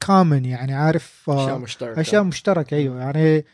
[0.00, 2.00] كامن يعني عارف آه، أشياء مشتركة.
[2.00, 3.00] أشياء مشتركة أيوه.
[3.00, 3.44] يعني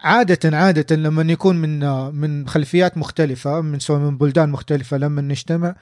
[0.00, 1.80] عادة عادة لما يكون من
[2.14, 5.76] من خلفيات مختلفة من سواء من بلدان مختلفة لما نجتمع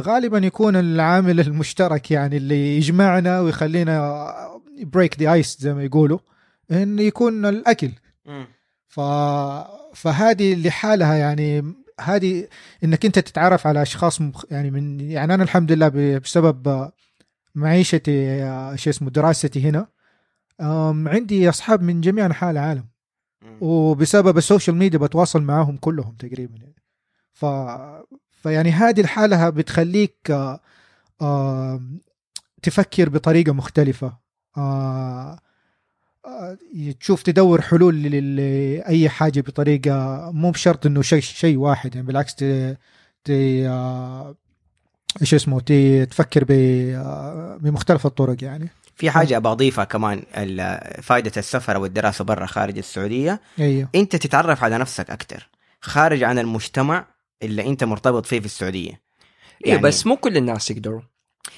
[0.00, 4.24] غالبا يكون العامل المشترك يعني اللي يجمعنا ويخلينا
[4.82, 6.18] break the ice زي ما يقولوا.
[6.72, 7.90] انه يكون الأكل.
[8.88, 9.00] ف
[9.94, 12.48] فهذه لحالها يعني هذه
[12.84, 14.44] إنك أنت تتعرف على أشخاص مخ...
[14.50, 16.90] يعني من يعني أنا الحمد لله بسبب
[17.54, 18.38] معيشتي
[18.76, 19.86] شو اسمه دراستي هنا
[21.08, 22.84] عندي أصحاب من جميع أنحاء العالم.
[23.60, 26.82] وبسبب السوشيال ميديا بتواصل معاهم كلهم تقريبا يعني.
[27.32, 27.46] ف
[28.42, 30.32] فيعني هذه الحالة بتخليك
[32.62, 33.10] تفكر آه،
[34.56, 35.38] آه،
[37.00, 42.34] تشوف تدور حلول ل- لأي حاجة بطريقة مو بشرط إنه شيء شيء واحد يعني بالعكس
[42.34, 42.44] ت,
[43.24, 43.30] ت...
[43.30, 44.34] آه،
[45.20, 46.50] إيش اسمه ت- تفكر ب...
[46.50, 48.68] آه، بمختلف الطرق يعني.
[48.96, 50.22] في حاجة أبغى أضيفها كمان
[51.02, 53.40] فائده السفر أو الدراسة برا خارج السعودية.
[53.58, 53.88] أيوه.
[53.94, 55.48] أنت تتعرف على نفسك أكثر
[55.80, 57.06] خارج عن المجتمع
[57.42, 59.00] اللي أنت مرتبط فيه في السعودية.
[59.66, 61.00] إيه بس مو كل الناس يقدروا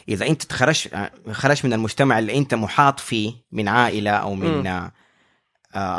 [0.09, 0.89] إذا أنت تخرج
[1.31, 4.67] خرجت من المجتمع اللي أنت محاط فيه من عائلة أو من مم.
[4.67, 4.91] آه،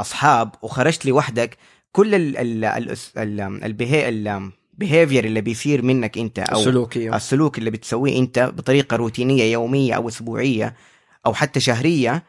[0.02, 1.58] أصحاب وخرجت لوحدك
[1.92, 4.52] كل ال ال ال ال البيهي- ال
[4.84, 10.08] behavior اللي بيصير منك أنت أو سلوكية السلوك اللي بتسويه أنت بطريقة روتينية يومية أو
[10.08, 10.76] أسبوعية
[11.26, 12.24] أو حتى شهرية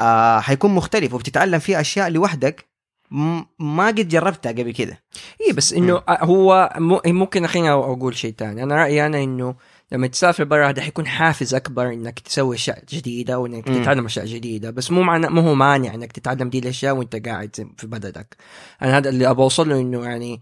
[0.00, 2.64] آه حيكون مختلف وبتتعلم فيه أشياء لوحدك
[3.10, 5.02] م- ما قد جربتها قبل كده.
[5.46, 6.72] اي بس إنه هو
[7.06, 9.54] ممكن خليني أقول شيء ثاني أنا رأيي أنا إنه
[9.92, 13.82] لما تسافر برا هذا حيكون حافز أكبر إنك تسوي أشياء جديدة وإنك مم.
[13.82, 17.72] تتعلم أشياء جديدة بس مو معنى مو هو مانع إنك تتعلم دي الأشياء وإنت قاعد
[17.76, 18.36] في بلدك
[18.82, 20.40] أنا هذا اللي أبغى أوصل له إنه يعني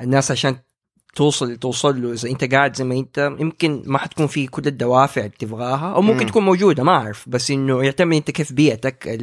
[0.00, 0.56] الناس عشان
[1.14, 5.20] توصل توصل له إذا إنت قاعد زي ما إنت يمكن ما حتكون في كل الدوافع
[5.20, 6.28] اللي تبغاها أو ممكن مم.
[6.28, 9.20] تكون موجودة ما أعرف بس إنه يعتمد إنت كيف بيئتك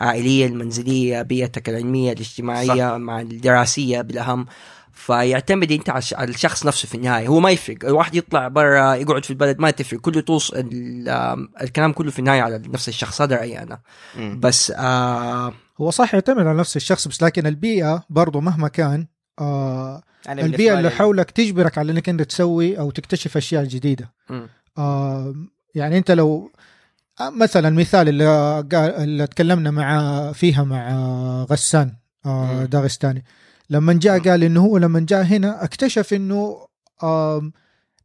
[0.00, 2.96] العائليه المنزلية بيئتك العلمية الاجتماعية صح.
[2.96, 4.46] مع الدراسية بالأهم
[4.96, 7.26] فيعتمد انت على الش- على الشخص نفسه في النهاية.
[7.28, 7.76] هو ما يفرق.
[7.84, 10.00] الواحد يطلع برا يقعد في البلد ما تفرق.
[10.00, 10.52] كله توص
[11.62, 13.22] الكلام كله في النهاية على نفس الشخص.
[13.22, 13.78] هذا رأيي أنا.
[14.16, 14.40] مم.
[14.40, 19.06] بس آه هو صح يعتمد على نفس الشخص بس لكن البيئة برضو مهما كان
[19.38, 24.12] آه البيئة بالنسبة اللي لي- حولك تجبرك على إنك أنت تسوي أو تكتشف أشياء جديدة.
[24.30, 24.48] مم.
[24.78, 25.34] آه
[25.74, 26.50] يعني أنت لو
[27.20, 28.24] آه، مثلا مثال اللي,
[28.72, 31.92] قال اللي تكلمنا مع فيها مع آه، غسان
[32.26, 32.64] آه.
[32.64, 33.24] داغستاني.
[33.70, 36.66] لما جاء قال إنه هو لما جاء هنا اكتشف إنه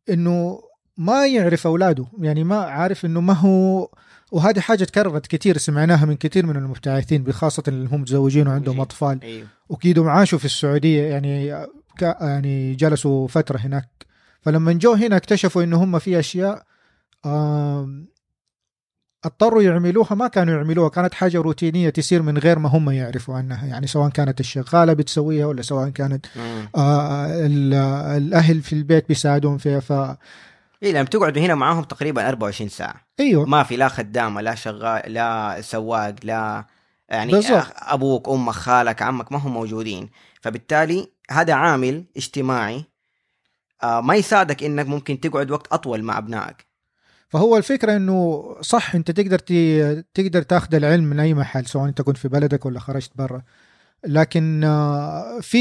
[0.10, 0.62] إنه
[0.98, 3.90] ما يعرف أولاده يعني ما عارف إنه ما هو
[4.32, 8.82] وهذه حاجة تكررت كثير سمعناها من كثير من المبتعثين بخاصة اللي هم متزوجين وعندهم متزوجين.
[8.82, 9.20] أطفال.
[9.24, 11.66] أيوه وكيدهم عاشوا في السعودية يعني
[12.02, 14.06] يعني جلسوا فترة هناك.
[14.42, 16.64] فلما جو هنا اكتشفوا إنه هم في أشياء
[17.26, 18.08] آم،
[19.26, 23.66] اضطروا يعملوها ما كانوا يعملوها كانت حاجة روتينية تصير من غير ما هم يعرفوا عنها
[23.68, 26.26] يعني سواء كانت الشغالة بتسويها ولا سواء كانت.
[26.76, 27.74] آه ال-
[28.18, 29.92] الأهل في البيت بيساعدون فيها ف
[30.84, 35.14] إيه لما تقعدوا هنا معاهم تقريبا 24 ساعة أيوه ما في لا خدامة لا شغال
[35.14, 36.66] لا سواق لا
[37.10, 37.66] يعني بالضبط.
[37.78, 40.10] أبوك أمك خالك عمك ما هم موجودين
[40.42, 42.86] فبالتالي هذا عامل اجتماعي
[43.84, 46.71] آه ما يساعدك إنك ممكن تقعد وقت أطول مع أبنائك
[47.32, 49.40] فهو الفكرة إنه صح أنت تقدر
[50.14, 53.42] تقدر تاخذ العلم من أي محل سواء أنت كنت في بلدك ولا خرجت برا.
[54.06, 55.58] لكن آه، في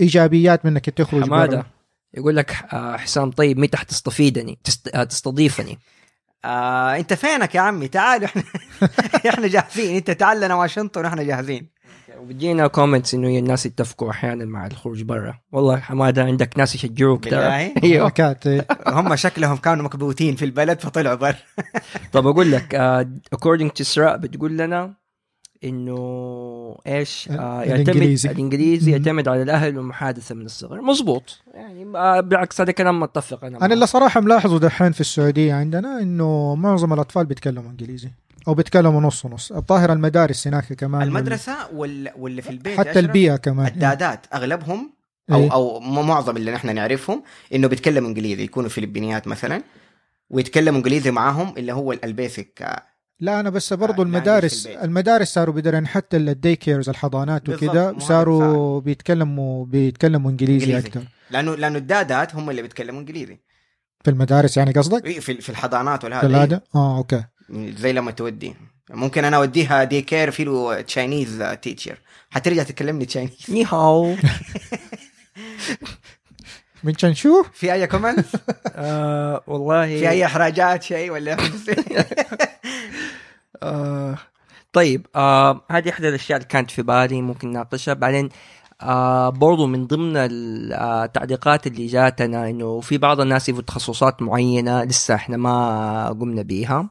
[0.00, 1.64] إيجابيات من إنك تخرج برا.
[2.14, 4.88] يقول لك آه حسام طيب متى حتستفيدني؟ تست...
[4.88, 5.78] آه تستضيفني.
[6.44, 8.42] آه أنت فينك يا عمي؟ تعال إحنا
[9.28, 9.96] إحنا جاهزين.
[9.96, 11.73] أنت تعال لنا واشنطن وإحنا جاهزين.
[12.24, 15.38] وبيجينا كومنتس إنه الناس يتفقوا أحيانا مع الخروج برا.
[15.52, 18.04] والله حماده عندك ناس يشجعوك أيوه.
[18.04, 18.66] حركات إيه.
[18.86, 21.36] هم شكلهم كانوا مكبوتين في البلد فطلعوا بر
[22.12, 24.94] طب أقول لك آه according to سراء بتقول لنا
[25.64, 25.98] إنه
[26.86, 27.88] إيش؟ آه يعتمد.
[28.24, 28.96] الإنجليزي مم.
[28.96, 30.80] يعتمد على الأهل والمحادثة من الصغر.
[30.82, 33.74] مزبوط يعني آه بالعكس هذا كلام متفق أنا أنا.
[33.74, 38.08] اللي صراحة ملاحظه دحين في السعودية عندنا إنه معظم الأطفال بيتكلموا إنجليزي.
[38.48, 42.10] أو بيتكلموا نص نص الظاهر المدارس هناك كمان المدرسة وال...
[42.18, 44.92] واللي في البيت حتى البيئة كمان الدادات أغلبهم
[45.32, 45.52] أو إيه.
[45.52, 47.22] أو معظم اللي نحن نعرفهم
[47.54, 49.62] إنه بيتكلموا إنجليزي يكونوا فلبينيات مثلا
[50.30, 52.82] ويتكلموا إنجليزي معاهم اللي هو ال- ال basic
[53.20, 54.66] لا أنا بس برضو آه، المدارس.
[54.66, 60.88] المدارس صاروا بدرين حتى ال daycares الحضانات وكذا صاروا بيتكلموا بيتكلموا إنجليزي, إنجليزي.
[60.88, 63.38] أكثر لأنه لأنه الدادات هم اللي بيتكلموا إنجليزي
[64.04, 67.30] في المدارس يعني قصدك؟ إيه، في في الحضانات ولا في هذا العاده؟ آه okay إيه.
[67.50, 68.54] زي لما تودي.
[68.90, 71.98] ممكن أنا أوديها daycare في له Chinese teacher
[72.30, 74.16] حترجع تكلمني Chinese 你好
[76.84, 78.26] من شنشو؟ في أي comment
[78.76, 79.86] آه والله.
[79.86, 81.36] في أي إحراجات شيء ولا
[83.62, 84.18] آه
[84.72, 87.94] طيب آه هذه احدى الأشياء اللي كانت في بالي ممكن نناقشها.
[87.94, 88.28] بعدين
[88.82, 95.14] آه برضو من ضمن التعليقات اللي جاتنا إنه في بعض الناس يبغوا تخصصات معينة لسه
[95.14, 96.88] إحنا ما قمنا بيها.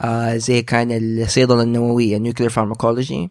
[0.00, 3.28] آه زي كان الصيدلة النووية nuclear pharmacology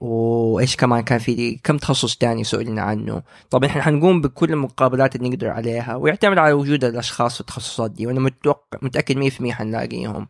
[0.00, 3.22] وإيش كمان كان في كم تخصص تاني سئلنا عنه.
[3.50, 8.06] طبعا إحنا حنقوم بكل المقابلات اللي نقدر عليها ويعتمد على وجود الأشخاص في التخصصات دي
[8.06, 10.28] وأنا متوقع متأكد 100% حنلاقيهم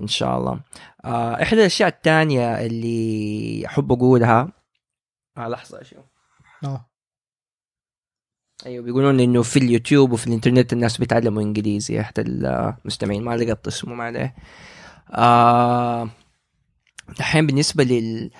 [0.00, 0.60] إن شاء الله.
[1.04, 4.48] آه إحدى الأشياء الثانية اللي أحب اقولها
[5.38, 6.13] آه لحظة أشوف
[6.64, 6.90] آه.
[8.66, 13.94] أيوه بيقولون إنه في اليوتيوب وفي الإنترنت الناس بيتعلموا إنجليزي احد المستمعين ما لقيت اسمه
[13.94, 14.34] ما عليه.
[15.10, 16.08] آه
[17.18, 18.30] دحين بالنسبة لل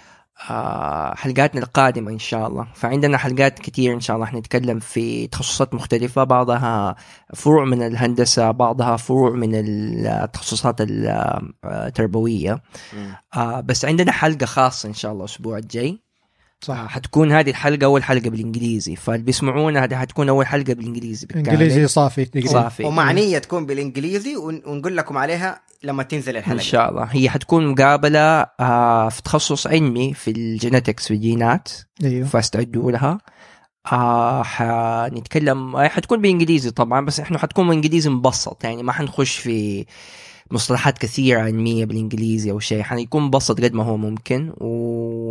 [0.51, 2.69] آه حلقاتنا القادمة إن شاء الله.
[2.75, 4.27] فعندنا حلقات كتير إن شاء الله.
[4.27, 6.97] حنتكلم في تخصصات مختلفة بعضها
[7.35, 12.63] فروع من الهندسة بعضها فروع من التخصصات التربوية
[13.37, 16.04] آه بس عندنا حلقة خاصة إن شاء الله الأسبوع الجاي.
[16.65, 16.77] صح.
[16.79, 18.97] آه، حتكون هذه الحلقة أول حلقة بالإنجليزي.
[18.97, 21.49] فاللي بيسمعونا هذه حتكون أول حلقة بالإنجليزي بالكامل.
[21.51, 22.25] إنجليزي صافي.
[22.25, 22.49] تقريبا.
[22.49, 22.85] صافي.
[22.85, 27.05] ومعنية تكون بالإنجليزي ون- ونقول لكم عليها لما تنزل إن الحلقة شاء الله.
[27.05, 31.69] هي حتكون مقابلة آه في تخصص علمي في الجينيتكس في الجينات.
[32.05, 32.27] أيوه.
[32.27, 33.19] فاستعدوا لها.
[33.93, 38.65] آه حنتكلم آه، حتكون بالإنجليزي طبعا بس إحنا حتكون بالانجليزي مبسط.
[38.65, 39.85] يعني ما حنخش في
[40.51, 42.83] مصطلحات كثيرة علمية بالإنجليزي أو شيء.
[42.83, 44.53] حيكون مبسط قد ما هو ممكن.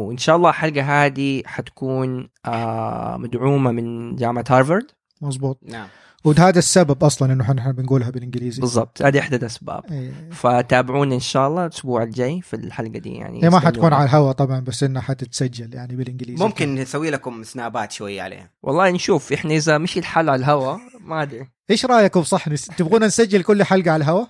[0.04, 4.86] وإن شاء الله الحلقة هذه حتكون آه مدعومة من جامعة هارفارد.
[5.22, 5.88] مزبوط نعم.
[6.26, 8.62] وهذا السبب أصلا إنه إحنا بنقولها بالإنجليزي.
[8.62, 9.02] بالضبط.
[9.02, 9.84] هذه إحدى الأسباب.
[9.92, 10.12] إيه.
[10.32, 13.60] فتابعونا إن شاء الله الأسبوع الجاي في الحلقة دي يعني هي ما استنونا.
[13.60, 16.44] حتكون على الهواء طبعا بس إنها حتتسجل يعني بالإنجليزي.
[16.44, 18.50] ممكن نسوي لكم سنابات شوية عليها.
[18.64, 21.48] والله نشوف إحنا إذا مشي الحل على الهواء ما أدري.
[21.70, 22.66] إيش رايكم صح نس...
[22.66, 24.28] تبغونا نسجل كل حلقة على الهواء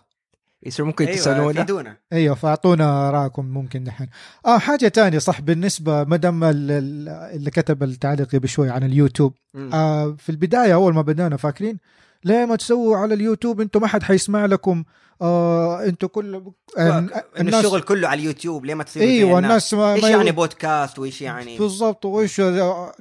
[0.65, 4.07] يصير ممكن أيوه تسالونا فيدونا أيوه فأعطونا رأيكم ممكن دحين.
[4.45, 8.83] آه حاجة تانية صح بالنسبة ما دام ال- ال- اللي كتب التعليق قبل شوي عن
[8.83, 9.33] اليوتيوب.
[9.73, 11.77] آه في البداية أول ما بدأنا فاكرين
[12.25, 14.83] ليه ما تسووا على اليوتيوب؟ أنتم ما حد حيسمع لكم.
[15.21, 16.43] آه أنتم كل
[16.77, 17.07] آه
[17.39, 20.99] إنه الشغل كله على اليوتيوب ليه ما تصير أيوه الناس ما, إيش ما يعني بودكاست
[20.99, 22.41] وإيش يعني؟ بالضبط وإيش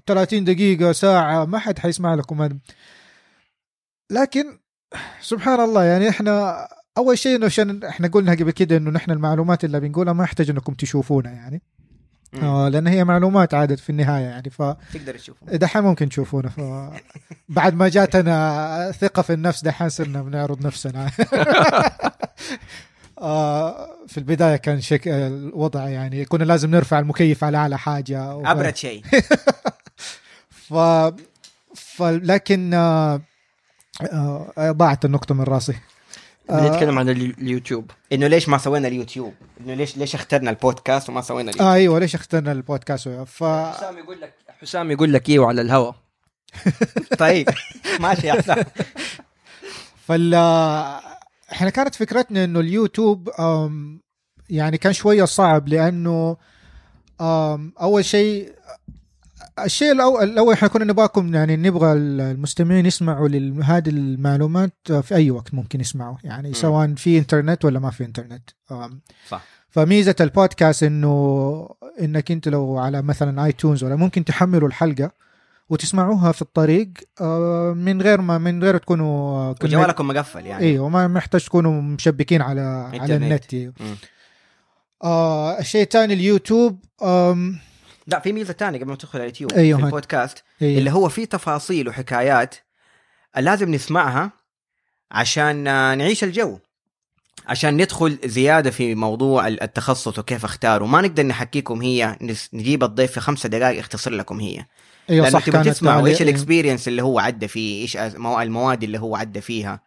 [0.06, 2.42] 30 دقيقة ساعة ما حد حيسمع لكم.
[2.42, 2.56] هذا
[4.10, 4.58] لكن
[5.20, 6.68] سبحان الله يعني إحنا
[6.98, 10.50] أول شيء إنه عشان إحنا قلنا قبل كده إنه نحن المعلومات اللي بنقولها ما يحتاج
[10.50, 11.62] إنكم تشوفونا يعني.
[12.42, 16.60] آه لأن هي معلومات عادة في النهاية يعني ف تقدر تشوفه دحين ممكن تشوفونا ف...
[17.48, 21.10] بعد ما جاتنا ثقة في النفس دحين صرنا بنعرض نفسنا.
[23.18, 25.08] آه في البداية كان شك...
[25.08, 28.36] الوضع يعني كنا لازم نرفع المكيف على أعلى حاجة.
[28.36, 29.02] وف- أبرد شيء.
[30.68, 30.74] ف...
[31.74, 32.02] ف...
[32.02, 33.20] لكن آه...
[34.12, 34.70] آه...
[34.70, 35.74] ضاعت النقطة من رأسي.
[36.60, 37.90] بنتكلم عن اليو- اليوتيوب.
[38.12, 41.98] إنه ليش ما سوينا اليوتيوب؟ إنه ليش ليش اخترنا البودكاست وما سوينا اليوتيوب؟ آه أيوه
[41.98, 45.94] ليش اخترنا البودكاست؟ ف حسام يقول لك حسام يقول لك إيوه على الهواء
[47.18, 47.48] طيب
[48.00, 48.64] ماشي يا حسام.
[50.06, 50.34] فال
[51.52, 53.28] إحنا كانت فكرتنا إنه اليوتيوب.
[54.50, 56.36] يعني كان شوية صعب لأنه.
[57.80, 58.52] أول شيء
[59.58, 65.54] الشيء الأول الأول إحنا كنا نبغاكم يعني نبغى المستمعين يسمعوا لهذه المعلومات في أي وقت
[65.54, 68.50] ممكن يسمعوا يعني سواء في إنترنت ولا ما في إنترنت.
[69.28, 71.68] صح فميزة البودكاست إنه
[72.00, 75.10] إنك أنت لو على مثلا اي تونز ولا ممكن تحملوا الحلقة
[75.68, 76.88] وتسمعوها في الطريق
[77.20, 81.82] آه، من غير ما من غير تكونوا آه، وجوالكم مقفل يعني أيوه ما محتاج تكونوا
[81.82, 82.60] مشبكين على
[82.94, 83.16] على.
[83.16, 83.54] النت.
[85.04, 86.78] آه الشيء الثاني اليوتيوب
[88.06, 89.78] لا في ميزة ثانية قبل ما تدخل على اليوتيوب أيوه.
[89.80, 90.78] في البودكاست أيوه.
[90.78, 92.54] اللي هو في تفاصيل وحكايات
[93.36, 94.30] لازم نسمعها
[95.10, 95.64] عشان
[95.98, 96.58] نعيش الجو
[97.46, 102.16] عشان ندخل زيادة في موضوع التخصص وكيف أختاره ما نقدر نحكيكم هي
[102.52, 104.66] نجيب الضيف في خمسة دقائق يختصر لكم هي
[105.10, 109.40] أيوه صح كانت تعليق- إيش الاكسبيرينس اللي هو عدى فيه إيش المواد اللي هو عدى
[109.40, 109.80] فيها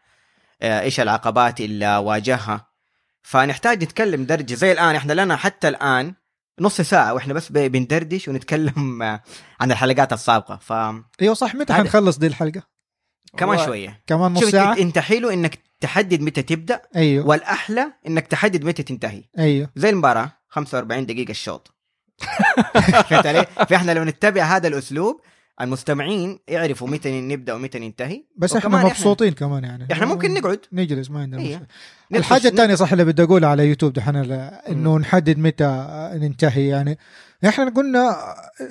[0.61, 2.67] آه، إيش العقبات اللي واجهها
[3.21, 6.13] فنحتاج نتكلم درجة زي الآن إحنا لنا حتى الآن
[6.59, 9.21] نص ساعة وإحنا بس بندردش ونتكلم آه،
[9.59, 10.57] عن الحلقات السابقة.
[10.61, 12.63] فكمان أيوه صح متى حنخلص دي الحلقة؟
[13.41, 13.65] والله.
[13.65, 14.01] شوية.
[14.07, 17.27] كمان نص ساعة؟ انت- حلو إنك تحدد متى تبدأ أيوه.
[17.27, 19.23] والأحلى إنك تحدد متى تنتهي.
[19.39, 19.69] أيوه.
[19.75, 21.71] زي المباراة 45 دقيقة الشوط.
[23.09, 25.21] فهمت علي؟ فإحنا لو نتبع هذا الأسلوب
[25.61, 28.23] المستمعين يعرفوا متى نبدأ ومتى ننتهي.
[28.37, 29.87] بس إحنا مبسوطين كمان يعني.
[29.91, 30.59] إحنا ممكن نقعد.
[30.73, 31.55] نجلس ما عندنا إيه.
[31.55, 31.67] مشكلة.
[32.15, 36.97] الحاجة الثانية صح اللي بدي اقولها على يوتيوب دحين إنه نحدد متى ننتهي يعني.
[37.47, 38.15] إحنا قلنا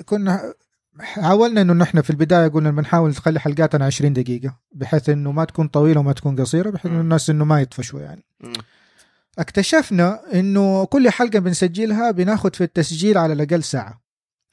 [0.05, 0.53] كنا
[0.99, 5.67] حاولنا إنه نحن في البداية قلنا بنحاول نخلي حلقاتنا 20 دقيقة بحيث إنه ما تكون
[5.67, 7.01] طويلة وما تكون قصيرة بحيث إنه.
[7.01, 8.25] الناس إنه ما يطفشوا يعني.
[8.39, 8.53] مم.
[9.39, 14.01] اكتشفنا إنه كل حلقة بنسجلها بناخد في التسجيل على الأقل ساعة.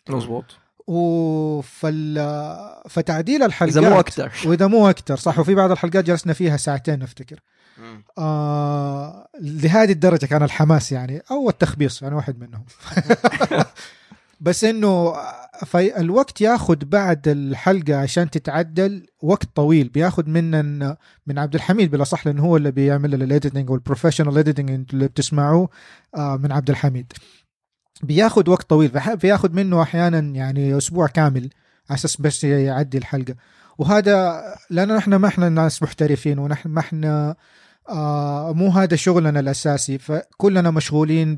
[0.08, 0.44] مظبوط.
[0.86, 2.14] وفل
[2.88, 5.38] فتعديل الحلقات إذا مو أكثر وإذا مو أكثر صح.
[5.38, 7.40] وفي بعض الحلقات جلسنا فيها ساعتين افتكر.
[8.18, 12.64] آه لهذه الدرجة كان الحماس يعني أو التخبيص يعني واحد منهم.
[14.40, 15.14] بس إنه
[15.64, 19.88] في الوقت ياخذ بعد الحلقة عشان تتعدل وقت طويل.
[19.88, 20.78] بياخذ من
[21.26, 25.68] من عبد الحميد بالاصح لأنه هو اللي بيعمل ال editing وال professional editing اللي بتسمعوه
[26.16, 27.12] آه من عبد الحميد.
[28.02, 28.90] بياخذ وقت طويل
[29.22, 31.50] بياخذ منه أحيانا يعني أسبوع كامل
[31.90, 33.34] على أساس بس يعدي الحلقة.
[33.78, 37.36] وهذا لأنه إحنا ما إحنا ناس محترفين ونحن ما إحنا
[37.88, 39.98] آه مو هذا شغلنا الأساسي.
[39.98, 41.36] فكلنا مشغولين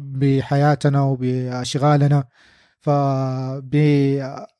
[0.00, 2.24] بحياتنا وبأشغالنا.
[2.80, 2.90] ف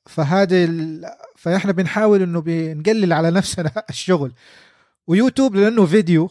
[0.06, 1.04] فهذا ال...
[1.36, 4.32] فاحنا بنحاول إنه بنقلل على نفسنا الشغل.
[5.06, 6.30] ويوتيوب لأنه فيديو.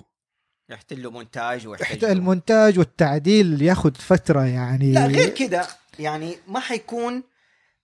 [0.70, 4.92] يحتاج له مونتاج ويحتاج المونتاج والتعديل ياخذ فترة يعني.
[4.92, 5.68] لا غير كده
[6.00, 7.24] يعني ما حيكون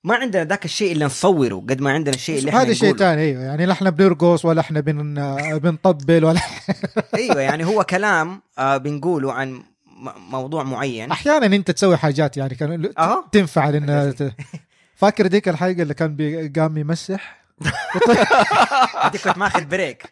[0.04, 2.98] ما عندنا ذاك الشيء اللي نصوره قد ما عندنا الشيء اللي إحنا هذا شيء.
[2.98, 3.44] ثاني أيوه.
[3.44, 5.14] يعني لا إحنا بنرقص ولا إحنا بن...
[5.58, 6.40] بنطبل ولا
[7.16, 9.64] أيوه يعني هو كلام آه بنقوله عن
[10.30, 11.12] موضوع معين.
[11.12, 14.14] أحيانا أنت تسوي حاجات يعني كان اهو تنفع لأن
[14.96, 17.42] فاكر ديك الحلقة اللي كان قام يمسح؟
[19.02, 20.04] هذيك كنت ماخذ بريك.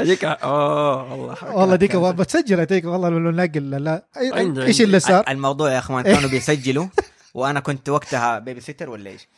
[0.00, 4.06] هذيك آه والله والله ديك بتسجل هذيك والله لو نقل لا
[4.66, 4.80] إيش.
[4.80, 6.86] اللي صار؟ الموضوع يا أخوان كانوا بيسجلوا
[7.34, 9.28] وأنا كنت وقتها babysitter ولا إيش؟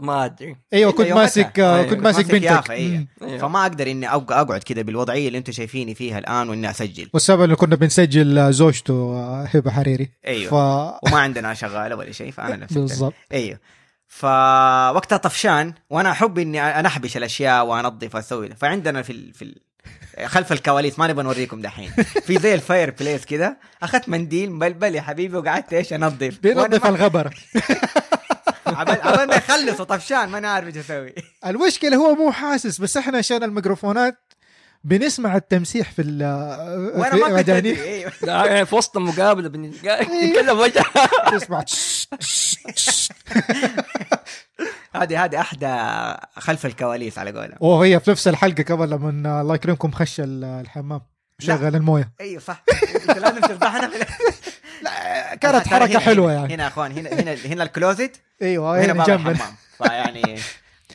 [0.00, 0.56] ما أدري.
[0.72, 1.22] أيوه كنت يومتها.
[1.22, 2.44] ماسك أيوة، كنت ماسك بنتك.
[2.44, 3.06] يافا، أيوة.
[3.38, 7.10] فما أقدر إني أقعد كذا بالوضعية اللي أنتم شايفيني فيها الآن وإني أسجل.
[7.14, 10.10] والسبب انه كنا بنسجل زوجته هبة حريري.
[10.26, 10.50] أيوه.
[10.50, 10.54] ف
[11.06, 13.14] وما عندنا شغالة ولا شيء فأنا نفسي بالضبط.
[13.32, 13.58] أيوه.
[14.08, 18.48] فوقتها طفشان وأنا أحب إني أنحبش الأشياء وأنظف وأسوي.
[18.48, 19.34] فعندنا في ال...
[19.34, 19.65] في ال...
[20.26, 21.90] خلف الكواليس ما نبغى نوريكم دحين.
[22.26, 23.58] في زي ال fireplace كده.
[23.82, 26.38] أخذت منديل مبلل يا حبيبي وقعدت إيش أنظف.
[26.42, 27.34] بينظف ما- الغبر.
[28.66, 31.14] عبال ما يخلص وطفشان ما أنا عارف إيش أسوي.
[31.46, 34.18] المشكلة هو مو حاسس بس إحنا عشان الميكروفونات
[34.84, 36.22] بنسمع التمسيح في ال
[36.94, 37.50] وأنا في ما كنت
[38.22, 40.82] لا، يعني في وسط المقابلة بنتكلم وجه
[41.32, 41.64] تسمع.
[45.02, 45.76] هذه هذه أحدى
[46.40, 51.00] خلف الكواليس على قولها وهي في نفس الحلقة قبل لما الله يكرمكم خش ال- الحمام.
[51.38, 52.12] شغل الموية.
[52.20, 52.62] أيوه صح.
[53.08, 53.98] إنت لازم تفضحنا في
[54.82, 56.54] لا كانت حركة حلوة يعني.
[56.54, 59.54] هنا يا أخوان هنا هنا هنا ال closet أيوه هنا باب جنب الحمام.
[59.78, 60.38] فيعني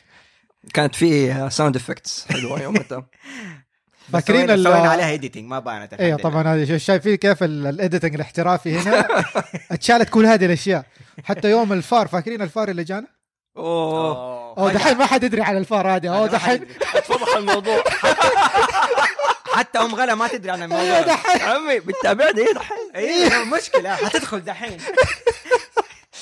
[0.74, 3.06] كانت في sound effects حلوة يومتها
[4.12, 7.72] فاكرين فاكرين ال- سوينا عليها editing ما بانت أيوه طبعا هذه شايفين كيف ال- ال
[7.72, 9.08] editing الاحترافي هنا؟
[9.72, 10.84] أتشالت كل هذه الأشياء.
[11.24, 13.06] حتى يوم الفار فاكرين الفار اللي جانا؟
[13.56, 14.54] أوه.
[14.54, 14.54] لله.
[14.58, 16.08] أو دحين ما حد يدري على الفار هذه.
[16.08, 16.66] أو أنا ما دحين.
[16.94, 17.84] اتفضح الموضوع.
[19.56, 21.40] حتى أم غلا ما تدري عن أيوة الموضوع دحين.
[21.40, 22.90] عمي بتتابعني؟ إيه دحين.
[22.94, 23.94] أيوه مشكلة.
[24.04, 24.78] حتدخل دحين.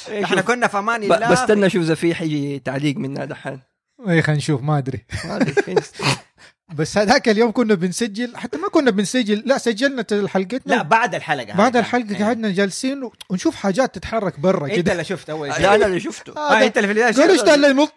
[0.09, 0.41] إيه، إحنا.
[0.41, 3.61] كنا في أمان الله بستنى أشوف إذا في حيجي تعليق منها دحين.
[4.09, 5.05] اي خلينا نشوف ما أدري.
[6.75, 11.55] بس هذاك اليوم كنا بنسجل حتى ما كنا بنسجل لا سجلنا حلقتنا لا بعد الحلقة
[11.57, 11.77] بعد.
[11.77, 12.25] الحلقة إيه.
[12.25, 14.93] قعدنا جالسين ونشوف حاجات تتحرك برا إنت كده.
[14.93, 15.63] اللي شفت أول شيء.
[15.63, 16.37] لا أنا اللي شفته.
[16.37, 17.93] آه إنت اللي في البداية قالوا إيش اللي ينط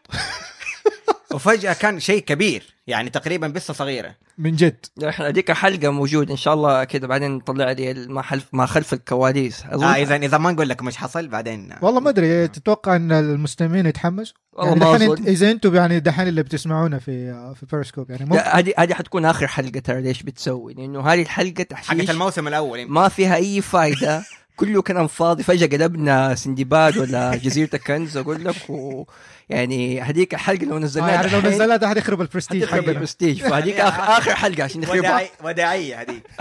[1.32, 2.73] وفجأة كان شيء كبير.
[2.88, 4.16] يعني تقريبا بصه صغيرة.
[4.38, 4.86] من جد.
[5.08, 8.94] إحنا هذيك حلقة موجود إن شاء الله كذا بعدين نطلع لي ما خلف ما خلف
[8.94, 9.64] الكواليس.
[9.66, 13.12] اظن آه اذا إذا ما نقول لكم إيش حصل بعدين والله ما أدري تتوقع إن
[13.12, 18.10] المستمعين يتحمسوا والله يعني ما دحين إذا أنتم يعني دحين اللي بتسمعونا في في بيرسكوب
[18.12, 22.48] يعني هذه هذه حتكون آخر حلقة ترى ليش بتسوي؟ لأنه هذه الحلقة حقت تحشيش الموسم
[22.48, 22.80] الأول.
[22.80, 22.94] يمكن.
[22.94, 24.24] ما فيها أي فائده
[24.56, 25.44] كله كلام فاضي.
[25.44, 29.06] فجأة قلبنا سندباد ولا جزيرة الكنز أقول لك و
[29.50, 33.76] يعني هذيك الحلقة لو آه نزلناها يعني لو نزلها ده حيخرب البرستيج حتخرب البرستيج فهذيك
[33.76, 35.00] يعني آخر اخر حلقة عشان نخربها.
[35.00, 36.24] وداعي وداعية هذيك.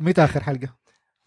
[0.00, 0.68] متى آخر حلقة؟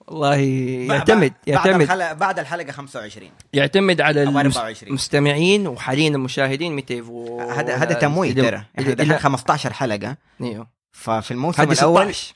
[0.07, 1.81] والله يعتمد بعد يعتمد.
[1.81, 4.89] الحلقة بعد الحلقة 25 يعتمد على أو المس- 24.
[4.89, 8.63] المستمعين وحاليا المشاهدين متى يبغوا هذا هذا تمويه إذا- ترى.
[8.79, 10.17] إحنا إذا- دحين إذا- 15 حلقة.
[10.41, 10.67] إيوه.
[10.91, 12.33] ففي الموسم الأول 16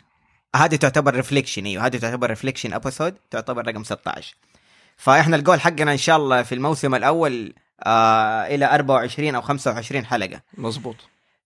[0.55, 4.35] هذه تعتبر reflection أيوه هذه تعتبر reflection episode تعتبر رقم 16
[4.97, 7.53] فإحنا الجول حقنا إن شاء الله في الموسم الأول
[7.85, 10.41] آه إلى 24 أو 25 حلقة.
[10.57, 10.95] مظبوط.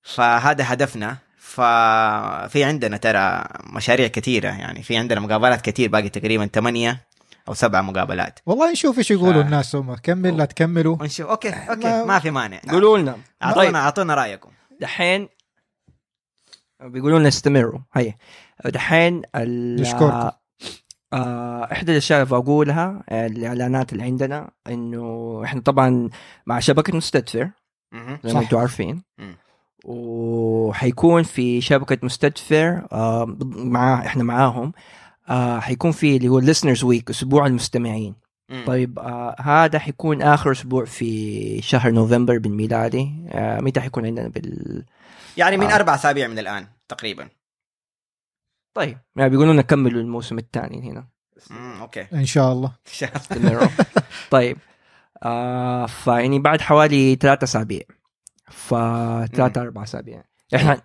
[0.03, 1.17] فهذا هدفنا.
[1.39, 3.43] ففي عندنا ترى
[3.73, 7.01] مشاريع كثيرة يعني في عندنا مقابلات كثير باقي تقريبا ثمانية
[7.47, 8.39] أو سبعة مقابلات.
[8.45, 10.97] والله نشوف إيش يقولوا ف- الناس هم كمل لا تكملوا.
[11.01, 12.59] ونشوف okay okay ما- ما في مانع.
[12.71, 13.17] قولوا لنا.
[13.43, 13.75] اعطونا طيب.
[13.75, 14.49] أعطونا رأيكم.
[14.81, 15.29] دحين
[16.81, 17.79] بيقولوا لنا استمروا.
[17.93, 18.13] هي
[18.65, 20.29] دحين ال- نشكركم.
[21.13, 26.09] آه إحدى الأشياء اللي بقولها الإعلانات اللي عندنا إنه إحنا طبعا
[26.45, 27.49] مع شبكة مستدفر.
[28.23, 28.33] زي.
[28.33, 29.03] ما أنتم عارفين.
[29.85, 34.71] وحيكون في شبكة مستدفر آه مع إحنا معاهم
[35.29, 38.15] آه حيكون في اللي هو listeners ويك أسبوع المستمعين
[38.49, 38.63] مم.
[38.67, 44.83] طيب آه هذا حيكون آخر أسبوع في شهر نوفمبر بالميلادي آه متى حيكون عندنا بال
[45.37, 45.75] يعني من آه.
[45.75, 47.27] أربع أسابيع من الآن تقريبا
[48.77, 48.97] طيب.
[49.15, 51.07] يعني بيقولوا لنا كملوا الموسم الثاني هنا.
[51.49, 51.81] مم.
[51.81, 52.07] أوكي.
[52.13, 52.71] إن شاء الله.
[54.31, 54.57] طيب.
[55.23, 57.81] آه فيعني بعد حوالي ثلاثة أسابيع.
[58.51, 60.23] فثلاثة أربع أسابيع.
[60.55, 60.81] إحنا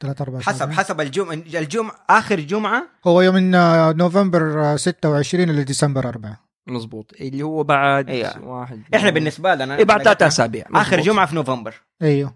[0.00, 0.70] ثلاث أربع حسب.
[0.70, 6.40] حسب الجمعه الجمعه آخر جمعة؟ هو يوم من آه، نوفمبر آه، 26 إلى ديسمبر 4
[6.66, 7.12] مظبوط.
[7.20, 8.44] اللي هو بعد أيوة.
[8.44, 10.64] واحد إحنا بالنسبة لنا إيه بعد ثلاثة أسابيع.
[10.74, 11.00] آخر.
[11.00, 11.74] جمعة في نوفمبر.
[12.02, 12.34] أيوه.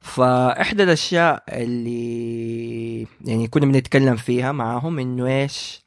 [0.00, 5.84] فإحدى الأشياء اللي يعني كنا بنتكلم فيها معاهم إنه إيش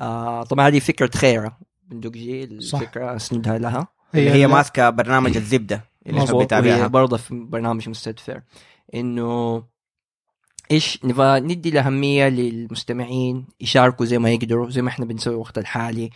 [0.00, 1.58] آه طبعا هذه فكرة خيرة
[1.90, 2.80] من دوجي صح.
[2.80, 3.88] الفكرة اسندها لها.
[4.14, 8.42] اللي هي ال- ماسكة برنامج الزبدة اللي وهي يتابعها برضه في برنامج مستدفر
[8.94, 9.62] إنه
[10.70, 16.10] إيش نبغى ندي الأهمية للمستمعين يشاركوا زي ما يقدروا زي ما إحنا بنسوي وقت الحالي.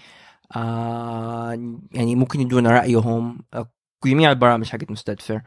[0.57, 1.51] آه
[1.93, 3.71] يعني ممكن يدونا رأيهم آه،
[4.07, 5.41] جميع البرامج حقت مستدفر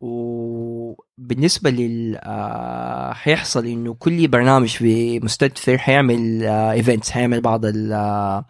[0.00, 7.92] وبالنسبة لل آه حيحصل إنه كل برنامج في مستدفر حيعمل آه events حيعمل بعض ال
[7.92, 8.44] آه،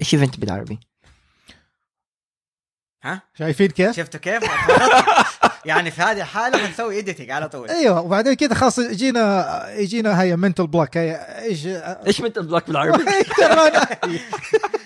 [0.00, 0.78] إيش event بالعربي؟
[3.04, 4.42] ها شايفين كيف؟ شفتوا كيف؟
[5.64, 10.36] يعني في هذه الحالة حنسوي editing على طول أيوه وبعدين كده خلاص يجينا يجينا هي
[10.36, 11.66] mental block هي إيش
[12.06, 13.04] إيش mental block بالعربي؟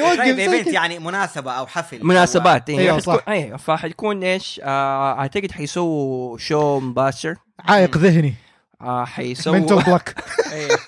[0.00, 0.66] طيب event.
[0.74, 3.24] يعني مناسبة أو حفل مناسبات أيوة، أيوه صح.
[3.28, 8.34] أيوه فحتكون إيش آه أعتقد حيسووا show مباشر عائق ذهني
[8.80, 10.02] آه حيسووا mental block
[10.52, 10.78] أيوة.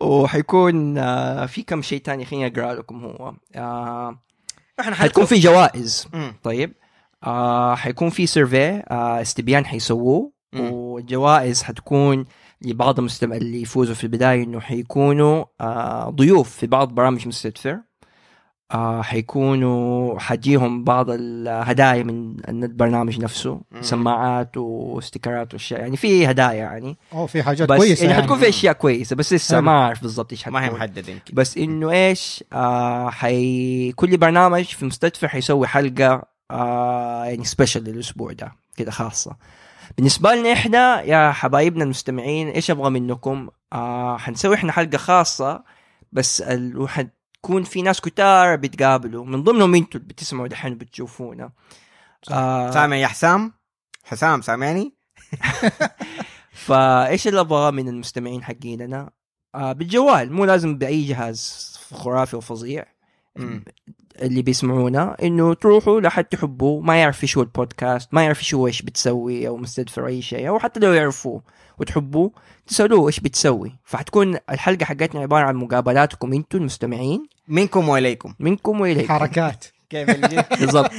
[0.00, 4.18] وحيكون آه في كم شيء تاني خليني أقرأ لكم هو آه
[4.80, 6.34] إحنا حتكون في جوائز مم.
[6.42, 6.72] طيب
[7.24, 10.38] آه حيكون في سيرفي آه استبيان حيسووه.
[10.54, 12.24] والجوائز حتكون
[12.62, 17.78] لبعض المستمع اللي يفوزوا في البداية إنه حيكونوا آه ضيوف في بعض برامج مستدفر
[18.74, 23.82] آه حيكونوا حجيهم بعض الهدايا من البرنامج نفسه مم.
[23.82, 28.22] سماعات واستيكرات وأشياء يعني في هدايا يعني أوه في حاجات بس كويسة يعني يعني.
[28.22, 29.60] حتكون في أشياء كويسة بس لسه.
[29.60, 30.70] ما أعرف بالضبط إيش ما هي.
[30.70, 37.44] محددة يمكن بس إنه إيش آه حي كل برنامج في مستدفر حيسوي حلقة آه يعني
[37.44, 39.36] سبيشل للأسبوع ده كده خاصة
[39.98, 45.64] بالنسبة لنا إحنا يا حبايبنا المستمعين إيش أبغى منكم؟ آه حنسوي إحنا حلقة خاصة
[46.12, 46.78] بس ال...
[46.78, 51.50] وحتكون في ناس كتار بيتقابلوا من ضمنهم أنتوا اللي بتسمعوا دحين بتشوفونا
[52.30, 53.52] آه سامع يا حسام؟
[54.04, 54.94] حسام سامعني؟
[56.66, 59.10] فإيش اللي أبغاه من المستمعين حقيننا
[59.54, 62.84] آه بالجوال مو لازم بأي جهاز خرافي وفظيع.
[64.22, 69.48] اللي بيسمعونا إنه تروحوا لحد تحبوه ما يعرف هو البودكاست ما يعرف هو إيش بتسوي
[69.48, 71.42] أو مستدفر أي شيء أو حتى لو يعرفوه
[71.78, 72.30] وتحبوه
[72.66, 73.72] تسألوه إيش بتسوي.
[73.84, 77.28] فحتكون الحلقة حقتنا عبارة عن مقابلاتكم أنتم المستمعين.
[77.48, 78.34] منكم وإليكم.
[78.38, 79.08] منكم وإليكم.
[79.08, 79.64] حركات.
[79.90, 80.10] كيف
[80.60, 80.90] بالضبط.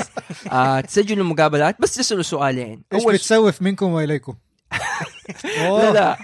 [0.51, 2.81] آه تسجلوا مقابلات بس تسألوا سؤالين.
[2.93, 4.33] إيش بتسوي في منكم وإليكم؟
[5.57, 5.91] لا.
[5.91, 6.17] لا.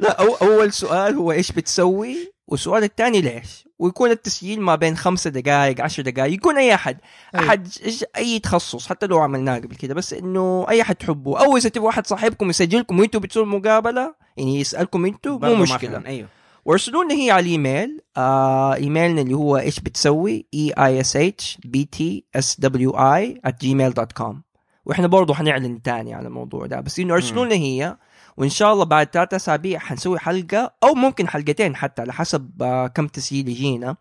[0.00, 5.30] لا أو أول سؤال هو إيش بتسوي؟ والسؤال الثاني ليش؟ ويكون التسجيل ما بين خمسة
[5.30, 6.98] دقائق عشر دقائق يكون أي أحد.
[7.34, 7.40] أي.
[7.40, 11.38] أحد إيش- أي تخصص حتى لو عملناه قبل كده بس إنه أي أحد تحبه.
[11.44, 16.02] أو إذا تبغوا أحد صاحبكم يسجلكم وأنتم بتسووا مقابلة يعني يسألكم أنتم مو مشكلة.
[16.06, 16.28] أيوه.
[16.64, 21.58] وارسلوا لنا هي على الإيميل آه إيميلنا اللي هو إيش بتسوي E E S H
[21.64, 24.42] B T S W E gmail dot com
[24.86, 26.80] وإحنا برضه حنعلن تاني على الموضوع ده.
[26.80, 27.96] بس إنه ارسلوا لنا هي
[28.38, 32.86] وإن شاء الله بعد ثلاثة أسابيع حنسوي حلقة أو ممكن حلقتين حتى على حسب آه
[32.86, 33.96] كم تسجيل يجينا.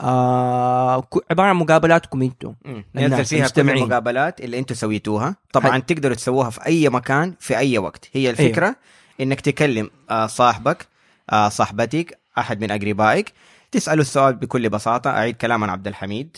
[0.00, 2.54] آه عبارة عن مقابلاتكم أنتم
[2.94, 3.70] ننزل فيها كل.
[3.70, 5.36] المقابلات اللي أنتم سويتوها.
[5.52, 8.08] طبعا حل- تقدروا تسووها في أي مكان في أي وقت.
[8.12, 8.76] هي الفكرة أيوه.
[9.20, 10.86] إنك تكلم آه، صاحبك
[11.30, 13.32] آه، صاحبتك أحد من أقربائك
[13.72, 15.10] تسأله السؤال بكل بساطة.
[15.10, 16.36] أعيد كلام عن عبد الحميد.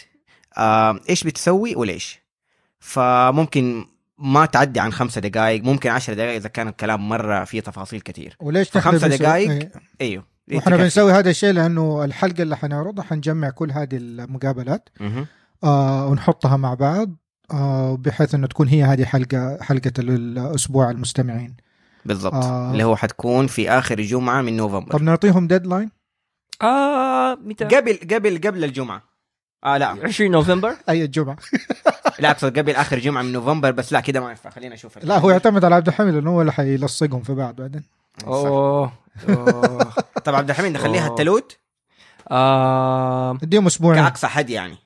[1.09, 2.20] إيش بتسوي وليش؟
[2.80, 3.87] فممكن
[4.19, 8.37] ما تعدي عن خمسة دقائق ممكن عشر دقائق إذا كان الكلام مرة فيه تفاصيل كثير.
[8.41, 9.73] وليش خمسة دقايق؟ إيه.
[10.01, 14.89] أيوه وإحنا بنسوي هذا الشيء لأنه الحلقة اللي حنعرضها حنجمع كل هذه المقابلات.
[15.64, 17.11] آه ونحطها مع بعض
[17.51, 21.57] آه بحيث إنه تكون هي هذه حلقة حلقة الأسبوع المستمعين.
[22.05, 22.35] بالضبط.
[22.35, 22.73] آه.
[22.73, 24.93] اللي هو حتكون في آخر جمعه من نوفمبر.
[24.93, 25.91] طب نعطيهم ديدلاين
[26.62, 29.03] آه متى؟ قبل قبل قبل الجمعة.
[29.65, 30.77] آه لا 20 نوفمبر.
[30.89, 31.37] اي الجمعة.
[32.19, 35.19] لا أقصد قبل آخر جمعة من نوفمبر بس لا كده ما ينفع خلينا نشوف لا
[35.19, 37.83] هو يعتمد على عبد الحميد لأنه هو اللي حيلصقهم في بعض بعدين.
[38.27, 38.93] أوه
[39.29, 39.93] أوه.
[40.25, 41.07] طب عبد الحميد نخليها.
[41.07, 41.59] التلوت؟
[42.31, 44.03] آه اديهم أسبوعين.
[44.03, 44.77] كأقصى حد يعني.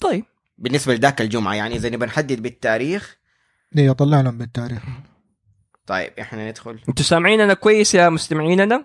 [0.00, 0.24] طيب.
[0.58, 3.16] بالنسبة لذاك الجمعة يعني إذا نبغى نحدد بالتاريخ.
[3.78, 4.82] أيوه طلع لهم بالتاريخ.
[5.86, 6.78] طيب إحنا ندخل.
[6.88, 8.84] أنتوا سامعيننا كويس يا مستمعيننا؟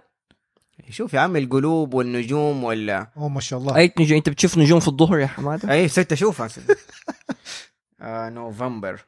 [0.90, 3.76] شوف يا عم القلوب والنجوم ولا أوه ما شاء الله.
[3.76, 6.50] أي نجوم؟ أنت بتشوف نجوم في الظهر يا حمادة؟ أي ست اشوفها
[8.02, 9.06] آه نوفمبر.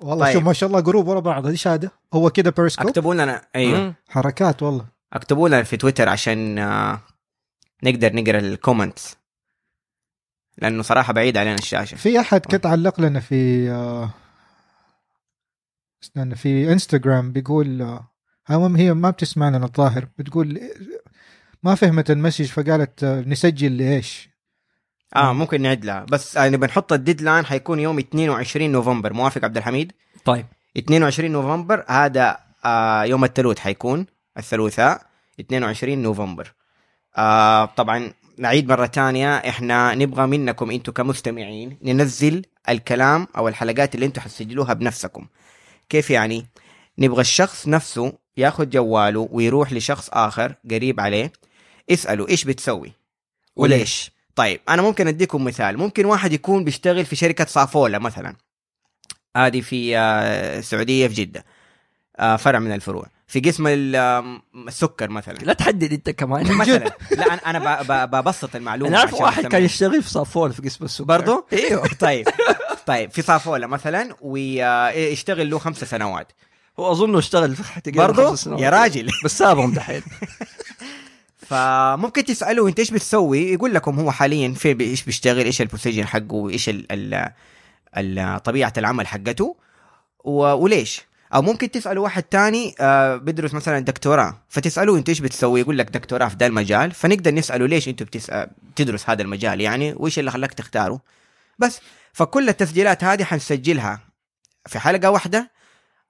[0.00, 0.34] والله طيب.
[0.34, 1.46] شوف ما شاء الله group ورا بعض.
[1.46, 3.94] إيش هذا؟ هو كده بيرسكوب اكتبوا لنا أيوه.
[4.08, 4.86] حركات والله.
[5.12, 7.00] اكتبوا لنا في تويتر عشان آه
[7.84, 9.16] نقدر نقرأ ال comments
[10.58, 11.96] لأنه صراحة بعيد علينا الشاشة.
[11.96, 14.10] في أحد كنت علق لنا في آه،
[16.02, 18.08] استنى في انستغرام بيقول آه،
[18.50, 20.60] هم هي ما بتسمع لنا الظاهر بتقول
[21.66, 24.28] ما فهمت ال message فقالت آه، نسجل لإيش؟
[25.16, 26.06] آه ممكن نعد لها.
[26.10, 29.12] بس آه نبي نحط ال deadline حيكون يوم 22 نوفمبر.
[29.12, 29.92] موافق عبد الحميد؟
[30.24, 30.46] طيب.
[30.76, 34.06] 22 نوفمبر هذا آه يوم الثلاث حيكون
[34.38, 35.02] الثلاثاء
[35.40, 36.52] 22 نوفمبر.
[37.16, 39.36] آه طبعا نعيد مرة تانية.
[39.36, 45.26] إحنا نبغى منكم أنتم كمستمعين ننزل الكلام أو الحلقات اللي أنتم حتسجلوها بنفسكم.
[45.88, 46.46] كيف يعني؟
[46.98, 51.32] نبغى الشخص نفسه ياخذ جواله ويروح لشخص آخر قريب عليه.
[51.90, 52.92] اسأله إيش بتسوي؟
[53.56, 55.78] وليش؟ طيب أنا ممكن أديكم مثال.
[55.78, 58.36] ممكن واحد يكون بيشتغل في شركة صافولا مثلا.
[59.36, 61.44] هذه في آه، السعودية في جدة.
[62.18, 63.06] آه، فرع من الفروع.
[63.26, 63.66] في قسم
[64.68, 65.34] السكر مثلا.
[65.34, 66.52] لا تحدد أنت كمان.
[66.52, 66.96] مثلا.
[67.18, 69.62] لا أنا أنا ببسط المعلومة أنا أعرف واحد كان.
[69.62, 71.04] يشتغل في صافول في قسم السكر.
[71.04, 71.88] برضو؟ إيوه.
[72.00, 72.28] طيب.
[72.86, 76.32] طيب في صافولا مثلا ويشتغل له خمسة سنوات.
[76.78, 77.62] هو أظنه اشتغل في
[78.36, 78.60] سنوات.
[78.60, 79.10] يا راجل.
[79.24, 80.02] بس سابهم دحين.
[81.48, 86.34] فممكن تسالوه انت إيش بتسوي؟ يقول لكم هو حاليا في إيش بيشتغل إيش البوزيشن حقه
[86.34, 86.70] وايش
[88.44, 89.56] طبيعة العمل حقته
[90.24, 91.02] وليش؟
[91.34, 94.42] أو ممكن تسألوا واحد تاني آه بيدرس مثلا دكتوراه.
[94.48, 96.92] فتسالوه انت إيش بتسوي؟ يقول لك دكتوراه في ده المجال.
[96.92, 101.00] فنقدر نساله ليش انت بتدرس هذا المجال يعني؟ وإيش اللي خلاك تختاره؟
[101.58, 101.80] بس.
[102.12, 104.00] فكل التسجيلات هذه حنسجلها
[104.66, 105.50] في حلقة واحدة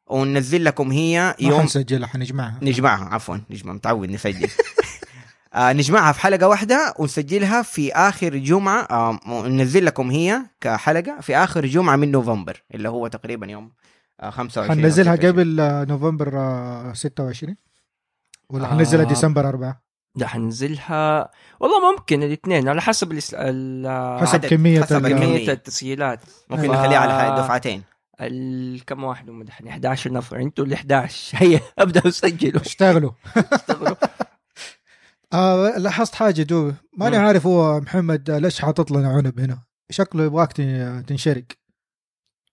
[0.06, 2.58] وننزل لكم هي ما يوم حنسجلها حنجمعها.
[2.62, 4.50] نجمعها عفوا نجمع متعود نسجل.
[5.56, 11.36] آه نجمعها في حلقة واحدة ونسجلها في آخر جمعة آه وننزل لكم هي كحلقة في
[11.36, 13.72] آخر جمعة من نوفمبر اللي هو تقريبا يوم
[14.20, 15.32] آه 25 أو حننزلها 26.
[15.32, 17.56] قبل آه، نوفمبر آه، 26
[18.50, 18.70] ولا آه.
[18.70, 19.82] حننزلها ديسمبر 4
[20.14, 21.30] ده حننزلها
[21.60, 23.12] والله ممكن الاثنين على حسب.
[23.12, 23.18] ال...
[24.20, 25.08] حسب عدد- كمية حسب.
[25.08, 27.82] كمية التسجيلات ممكن ف- نخليها على دفعتين.
[28.86, 33.10] كم واحد هم دحين 11 نفر أنتوا ال 11 هيا ابداوا سجلوا اشتغلوا
[33.52, 33.96] اشتغلوا
[35.32, 37.24] آه لاحظت حاجة دوب ماني مم.
[37.24, 39.58] عارف هو محمد ليش حاطط لنا عنب هنا.
[39.90, 41.58] شكله يبغاك تن- تنشرك.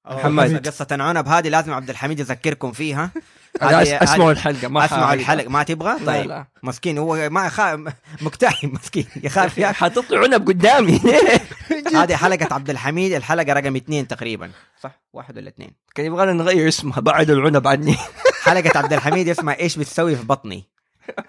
[0.07, 3.11] محمد قصة عنب هذه لازم عبد الحميد يذكركم فيها.
[3.61, 5.13] اسمعوا الحلقة ما اسمعوا.
[5.13, 5.49] الحلقة.
[5.49, 6.27] ما تبغى؟ طيب.
[6.27, 6.45] لا.
[6.63, 7.75] مسكين هو ما خا...
[8.21, 8.73] مكتئب.
[8.75, 9.05] مسكين.
[9.23, 11.01] يخاف يا حاطط لي عنب قدامي.
[11.95, 13.13] هذه حلقة عبد الحميد.
[13.13, 14.51] الحلقة رقم اثنين تقريبا.
[14.81, 15.01] صح.
[15.13, 15.71] واحد ولا اثنين.
[15.95, 17.95] كان يبغانا نغير اسمها بعد العنب عني.
[18.43, 20.63] حلقة عبد الحميد اسمها إيش بتسوي في بطني.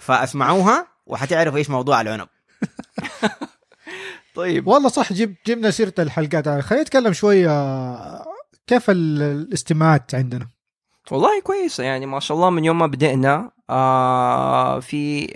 [0.01, 0.94] فأسمعوها.
[1.07, 2.29] وحتعرفوا إيش موضوع العنب.
[4.35, 4.67] طيب.
[4.67, 6.49] والله صح جب جبنا سيرة الحلقات.
[6.49, 8.25] خلينا نتكلم شوية آه،
[8.67, 10.49] كيف ال- الاستماعات عندنا؟
[11.11, 15.35] والله كويسة يعني ما شاء الله من يوم ما بدأنا آه في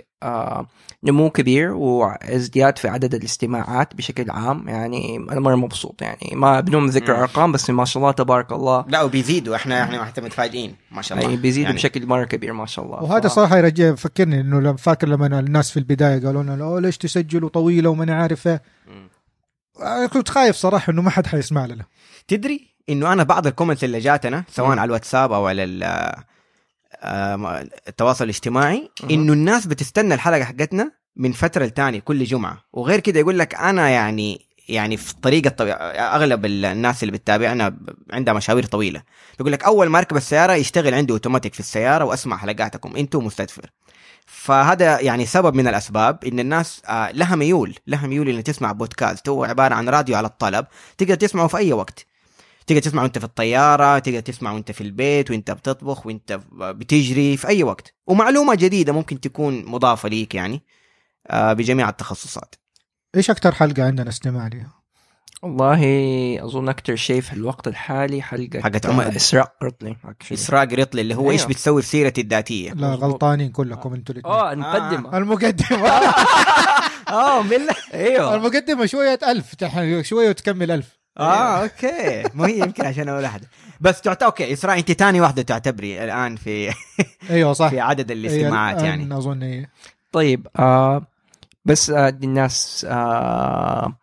[1.03, 4.67] نمو كبير وازدياد في عدد الاستماعات بشكل عام.
[4.69, 7.19] يعني أنا مرة مبسوط يعني ما بدون ذكر.
[7.19, 8.85] أرقام بس ما شاء الله تبارك الله.
[8.87, 9.55] لا وبيزيدوا.
[9.55, 11.29] إحنا إحنا حتى متفاجئين ما شاء الله.
[11.29, 13.03] يعني بيزيدوا يعني بشكل مرة كبير ما شاء الله.
[13.03, 16.81] وهذا ف- صراحة يرجع فكرني إنه لما فاكر لما الناس في البداية قالوا لنا "أوه،
[16.81, 19.09] ليش تسجلوا طويلة وماني عارف إيه مم.
[19.81, 21.85] أنا كنت خايف صراحة إنه ما حد حيسمع لنا.
[22.27, 24.69] تدري إنه أنا بعض الكومنتس اللي جاتنا سواء.
[24.71, 26.23] على الواتساب أو على ال- آه،
[27.03, 28.89] التواصل الاجتماعي.
[29.11, 32.63] إنه الناس بتستنى الحلقة حقتنا من فترة لتانية كل جمعة.
[32.73, 35.71] وغير كده يقول لك أنا يعني يعني في طريقة طوي...
[35.71, 37.77] أغلب الناس اللي بتتابعنا
[38.13, 39.01] عندها مشاوير طويلة.
[39.37, 43.69] بيقول لك أول ما اركب السيارة يشتغل عندي أوتوماتيك في السيارة وأسمع حلقاتكم أنتم مستدفر.
[44.25, 49.29] فهذا يعني سبب من الأسباب إن الناس آه، لها ميول لها ميول إنها تسمع بودكاست.
[49.29, 50.65] هو عبارة عن راديو على الطلب
[50.97, 52.05] تقدر تسمعه في أي وقت.
[52.69, 57.47] تقدر تسمع وانت في الطيارة تقدر تسمع وانت في البيت وانت بتطبخ وانت بتجري في
[57.47, 57.93] أي وقت.
[58.07, 60.63] ومعلومة جديدة ممكن تكون مضافة ليك يعني
[61.27, 62.55] آه، بجميع التخصصات.
[63.15, 64.79] إيش أكثر حلقة عندنا استماع لها؟
[65.41, 65.79] والله
[66.45, 69.15] أظن أكثر شيء في الوقت الحالي حلقة حقت آه، عمر.
[69.15, 70.31] إسراء رطلي actually.
[70.33, 71.49] إسراء رطلي اللي هو إيش أيوه.
[71.51, 72.71] بتسوي في سيرتي الذاتية.
[72.73, 72.87] لا.
[72.95, 75.17] غلطانين كلكم أنتوا الاثنين آه المقدمة.
[75.17, 75.87] المقدمة.
[77.09, 77.41] آه.
[77.49, 77.75] بالله.
[77.93, 78.35] أيوه.
[78.35, 80.98] المقدمة شوية ألف تح- شوية وتكمل ألف.
[81.19, 82.23] آه أوكي.
[82.33, 83.47] مو هي يمكن عشان أول واحدة.
[83.81, 86.73] بس تعتبر أوكي إسراء أنت ثاني واحدة تعتبري الآن في
[87.29, 87.67] أيوه صح.
[87.69, 89.17] في عدد الاستماعات هي يعني.
[89.17, 89.65] أظن هي
[90.11, 91.05] طيب آه
[91.65, 93.97] بس آه الناس آه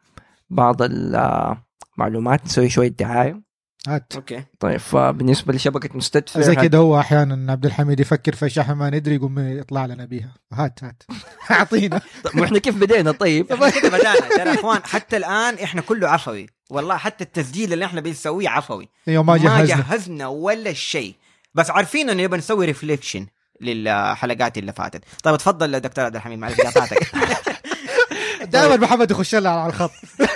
[0.50, 3.46] بعض المعلومات نسوي شوية دعاية.
[3.88, 4.12] هات.
[4.16, 4.44] أوكي.
[4.60, 9.14] طيب فبالنسبه لشبكة مستدفع زي كده هو أحيانا عبد الحميد يفكر في شحن ما ندري
[9.14, 10.34] يقوم يطلع لنا بيها.
[10.52, 11.02] هات هات.
[11.50, 12.00] أعطينا.
[12.24, 13.52] طيب إحنا كيف بدينا؟ طيب.
[13.52, 16.46] إحنا كده بدأنا؟ ترى يا إخوان حتى الآن إحنا كله عفوي.
[16.70, 18.88] والله حتى التسجيل اللي إحنا بنسويه عفوي.
[19.08, 19.64] أيوه ما ما جهزنا.
[19.76, 21.14] جهزنا ولا شيء.
[21.54, 23.26] بس عارفين إنه نبغى نسوي ريفليكشن
[23.60, 25.02] للحلقات اللي فاتت.
[25.22, 26.98] طيب تفضل دكتور عبد الحميد معلش قاطعتك
[28.52, 29.90] دائما محمد يخش لنا على الخط.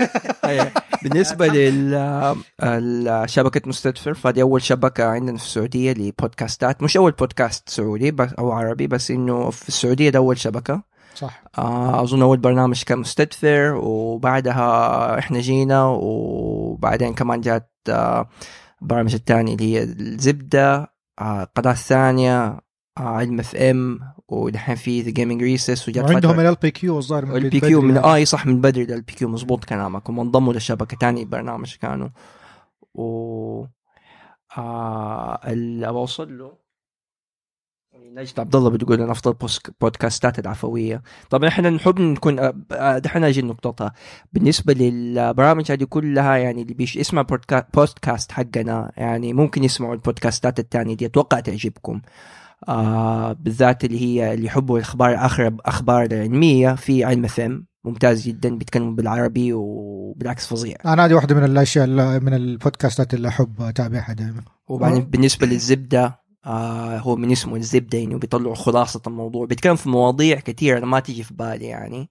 [0.44, 0.70] أيوة.
[1.02, 1.46] بالنسبة
[2.60, 6.82] لشبكه مستدفر فدي أول شبكة عندنا في السعودية لبودكاستات.
[6.82, 10.82] مش أول بودكاست سعودي بس أو عربي بس إنه في السعودية ده أول شبكة.
[11.20, 11.44] صح.
[11.58, 18.28] آه، أظن اول برنامج كان مستدفر وبعدها إحنا جينا وبعدين كمان جات آه،
[18.82, 22.60] البرامج الثانية اللي هي الزبدة آه، القناه الثانية
[22.98, 27.80] علم FM ودحين في The Gaming Recess وجات وعندهم ال BQ الظاهر من ال BQ
[27.82, 28.22] من يعني.
[28.22, 30.10] آه صح من بدري ده ال BQ مظبوط كلامك.
[30.10, 32.08] هم انضموا للشبكه تاني برنامج كانوا.
[32.94, 33.64] و
[34.58, 36.52] آه اللي بوصل له.
[38.14, 39.34] نجد عبد الله بتقول إن أفضل
[39.80, 41.03] بودكاستات العفوية.
[41.30, 42.38] طبعا إحنا نحب نكون
[42.72, 43.92] آه، دحين أجي نقطتها.
[44.32, 48.92] بالنسبة للبرامج هذه كلها يعني اللي بيش بودكا- بودكاست حقنا.
[48.96, 52.01] يعني ممكن يسمعوا البودكاستات الثانية دي أتوقع تعجبكم.
[52.68, 58.59] آه بالذات اللي هي اللي يحبوا الاخبار آخر أخبار العلمية في علم فم ممتاز جدا
[58.59, 60.76] بيتكلموا بالعربي وبالعكس فظيع.
[60.86, 61.86] أنا هذه واحدة من الأشياء
[62.20, 64.42] من البودكاستات اللي أحب أتابعها دائما.
[64.68, 65.05] وبعدين آه.
[65.05, 69.47] بالنسبة للزبدة آه هو من اسمه الزبده يعني بيطلعوا خلاصة الموضوع.
[69.47, 72.11] بيتكلم في مواضيع كثيره ما تيجي في بالي يعني.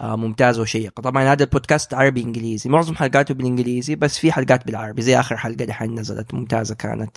[0.00, 2.70] آه ممتازه وشيقه طبعا هذا البودكاست عربي إنجليزي.
[2.70, 6.34] معظم حلقاته بالإنجليزي بس في حلقات بالعربي زي آخر حلقة دحين نزلت.
[6.34, 7.16] ممتازة كانت.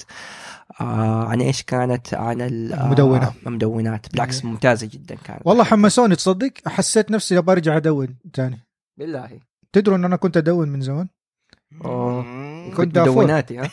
[0.82, 3.34] آه عن إيش كانت؟ عن ال- آه، المدونة.
[3.48, 5.42] المدونات بالعكس ممتازة جدا كانت.
[5.46, 8.60] والله حمسوني تصدق؟ حسيت نفسي أبغى ارجع أدون ثاني
[9.00, 9.40] بالله.
[9.74, 11.08] تدروا إن أنا كنت أدون من زمان؟
[11.86, 12.53] أوه.
[12.72, 12.98] كنت.
[12.98, 13.70] مدوناتي ها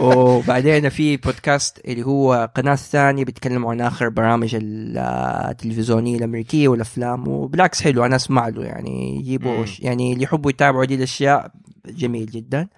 [0.00, 7.82] وبعدين في بودكاست اللي هو قناة ثانية بيتكلموا عن آخر برامج التلفزيونية الأمريكية والأفلام وبالعكس
[7.82, 9.64] حلو أنا أسمع له يعني يجيبوا.
[9.78, 11.50] يعني اللي يحبوا يتابعوا دي الأشياء
[11.86, 12.68] جميل جدا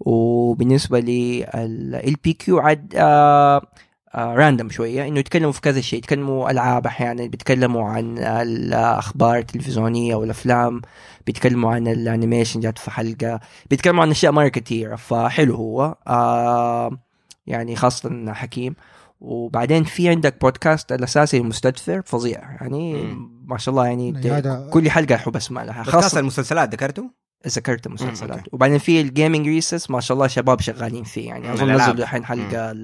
[0.00, 3.66] وبالنسبة لل BQ عاد آه
[4.14, 10.14] آه random شوية إنه يتكلموا في كذا شيء يتكلموا ألعاب أحيانا بيتكلموا عن الأخبار التلفزيونية
[10.14, 10.80] والأفلام
[11.26, 15.96] بيتكلموا عن ال animation جات في حلقة بيتكلموا عن أشياء مره كثيره فحلو هو.
[16.06, 16.98] آه
[17.46, 18.74] يعني خاصة حكيم.
[19.20, 22.40] وبعدين في عندك بودكاست الأساسي المستدفر فظيع.
[22.60, 23.44] يعني مم.
[23.46, 25.82] ما شاء الله يعني يعني كل حلقة أحب أسمع لها.
[25.82, 27.10] بودكاست خاصه المسلسلات ذكرته؟
[27.48, 28.42] ذكرت المسلسلات.
[28.52, 31.28] وبعدين في ال Gaming Recess ما شاء الله شباب شغالين فيه.
[31.28, 31.72] يعني أظن.
[31.72, 32.74] نزلوا الحين حلقة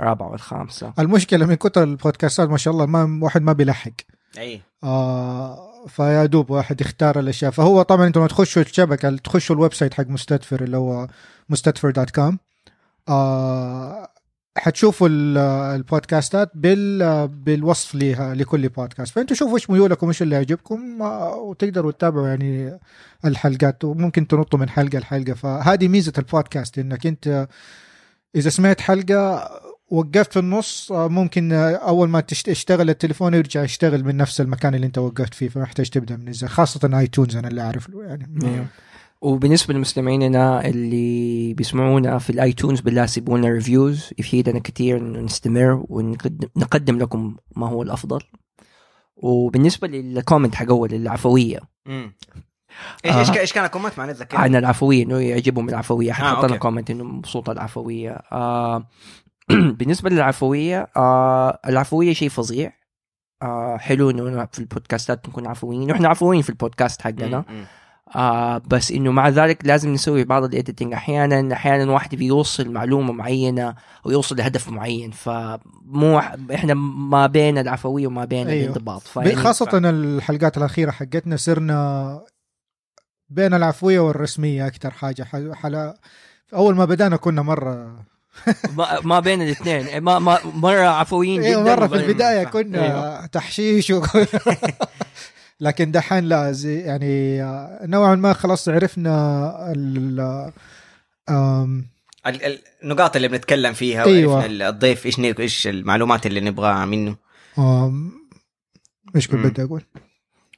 [0.00, 0.92] الرابعة والخامسة.
[0.98, 3.92] المشكلة من كثر البودكاستات ما شاء الله ما واحد ما بيلحق.
[4.38, 4.60] أي.
[4.84, 7.50] آه فيا دوب واحد يختار الأشياء.
[7.50, 11.08] فهو طبعا أنتم لما تخشوا الشبكة تخشوا ال website حق مستدفر اللي هو
[11.48, 12.38] مستدفر dot com
[13.08, 14.08] آه
[14.56, 15.38] حتشوفوا ال-
[15.76, 19.14] البودكاستات بال بالوصف لها لكل بودكاست.
[19.14, 22.78] فانتوا شوفوا إيش ميولكم إيش اللي يعجبكم آه وتقدروا تتابعوا يعني
[23.24, 25.34] الحلقات وممكن تنطوا من حلقة لحلقة.
[25.34, 27.48] فهذه ميزة البودكاست إنك أنت
[28.36, 29.50] إذا سمعت حلقة
[29.94, 34.40] وقفت في النص آه، ممكن آه، أول ما تشت- تشتغل التليفون يرجع يشتغل من نفس
[34.40, 37.62] المكان اللي انت وقفت فيه فما يحتاج تبدأ من ال zero خاصة iTunes أنا اللي
[37.62, 38.66] أعرف له يعني.
[39.20, 45.84] وبالنسبة لمستمعيننا اللي بيسمعونا في ال iTunes بالله سيبوا لنا reviews يفيدنا كثير انه نستمر
[45.88, 48.20] ونقدم نقدم لكم ما هو الأفضل
[49.16, 52.14] وبالنسبة لل comment حق أول العفوية مم.
[53.04, 53.32] إيش إيش آه.
[53.32, 56.56] كان- إيش كان ال comment معنا ذكر عن العفوية إنه يعجبهم العفوية آه، حتى لنا.
[56.56, 58.88] comment إنه مبسوط العفوية آه
[59.78, 62.72] بالنسبة للعفوية آه العفوية شيء فظيع.
[63.42, 65.90] آه حلو إنه في البودكاستات نكون عفويين.
[65.90, 67.44] وإحنا عفويين في البودكاست حقنا.
[68.16, 73.74] آه بس إنه مع ذلك لازم نسوي بعض الايديتنج أحيانا أحيانا واحد بيوصل معلومة معينة
[74.06, 76.18] أو يوصل لهدف معين فمو
[76.54, 78.64] إحنا ما بين العفوية وما بين أيوه.
[78.64, 79.00] الانضباط.
[79.02, 82.20] فيعني خاصة الحلقات الأخيرة حقتنا صرنا
[83.28, 85.22] بين العفوية والرسمية أكثر حاجة.
[85.22, 85.98] ح- حلا
[86.54, 88.04] أول ما بدأنا كنا مرة
[88.76, 92.44] ما, ما بين الاثنين ما ما مرة عفويين جدا أيوه مرة في البداية.
[92.44, 93.26] كنا أيوه.
[93.26, 94.26] تحشيش وكنا
[95.60, 100.50] لكن دحين لا زي يعني آه، نوعا ما خلاص عرفنا ال
[102.82, 104.34] النقاط اللي بنتكلم فيها أيوة.
[104.34, 107.16] وعرفنا الضيف إيش إيش المعلومات اللي نبغاها منه
[109.16, 109.46] إيش كنت.
[109.46, 109.82] بدي أقول؟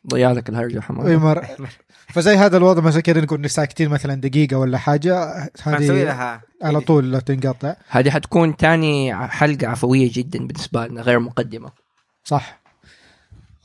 [0.09, 1.07] ضيع لك الهرجه حماد.
[1.07, 1.47] أي مر
[2.15, 5.25] فزي هذا الوضع مثلا كذا نكون ساكتين مثلا دقيقة ولا حاجة
[5.63, 6.43] هذه لها.
[6.63, 7.75] على طول تنقطع.
[7.89, 11.71] هذه حتكون تاني حلقة عفوية جدا بالنسبة لنا غير مقدمة.
[12.25, 12.63] صح.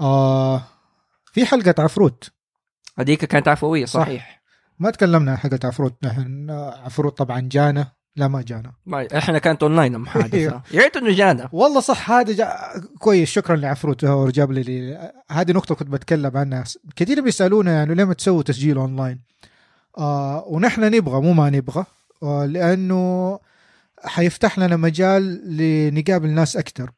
[0.02, 0.64] آه
[1.34, 2.32] في حلقة عفروت.
[3.00, 4.02] هذيك كانت عفوية صح.
[4.02, 4.42] صحيح
[4.80, 6.06] ما تكلمنا عن حلقة عفروت.
[6.06, 6.50] نحن
[6.86, 7.92] عفروت طبعا جانا.
[8.16, 8.72] لا ما جانا.
[8.86, 10.64] ما إحنا كانت اونلاين المحادثه أيوه.
[10.74, 11.50] يا ريت انه جانا.
[11.52, 12.54] والله صح هذا جا...
[13.00, 15.12] كويس شكرا لعفروت هو جاب لي لي.
[15.32, 16.64] هذه نقطة كنت بتكلم عنها.
[16.96, 19.22] كثير بيسألونا يعني ليه ما تسووا تسجيل اونلاين
[19.98, 21.86] آه ونحن نبغى مو ما نبغى
[22.24, 23.40] آه لأنه
[24.06, 26.92] حيفتح لنا مجال لنقابل ناس أكثر.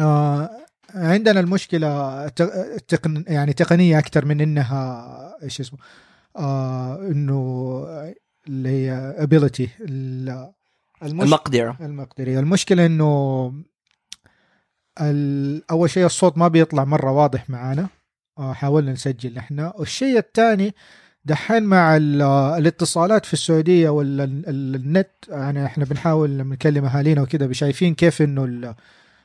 [0.00, 0.50] آه
[0.94, 5.78] عندنا المشكلة ت- تقن يعني تقنية أكثر من إنها إيش اسمه؟
[6.36, 7.84] آه إنه
[8.48, 10.52] اللي هي ability ال-
[11.02, 11.24] المش...
[11.24, 11.76] المقدرة.
[11.80, 13.52] المقدرية المشكلة إنه
[15.00, 17.88] ال- أول شيء الصوت ما بيطلع مرة واضح معانا.
[18.38, 19.72] آه، حاولنا نسجل إحنا.
[19.76, 20.74] والشيء الثاني
[21.24, 22.22] دحين مع ال-
[22.58, 27.94] الاتصالات في السعودية ولا ال- ال- النت يعني إحنا بنحاول لما نكلم أهالينا وكذا شايفين
[27.94, 28.74] كيف إنه ال-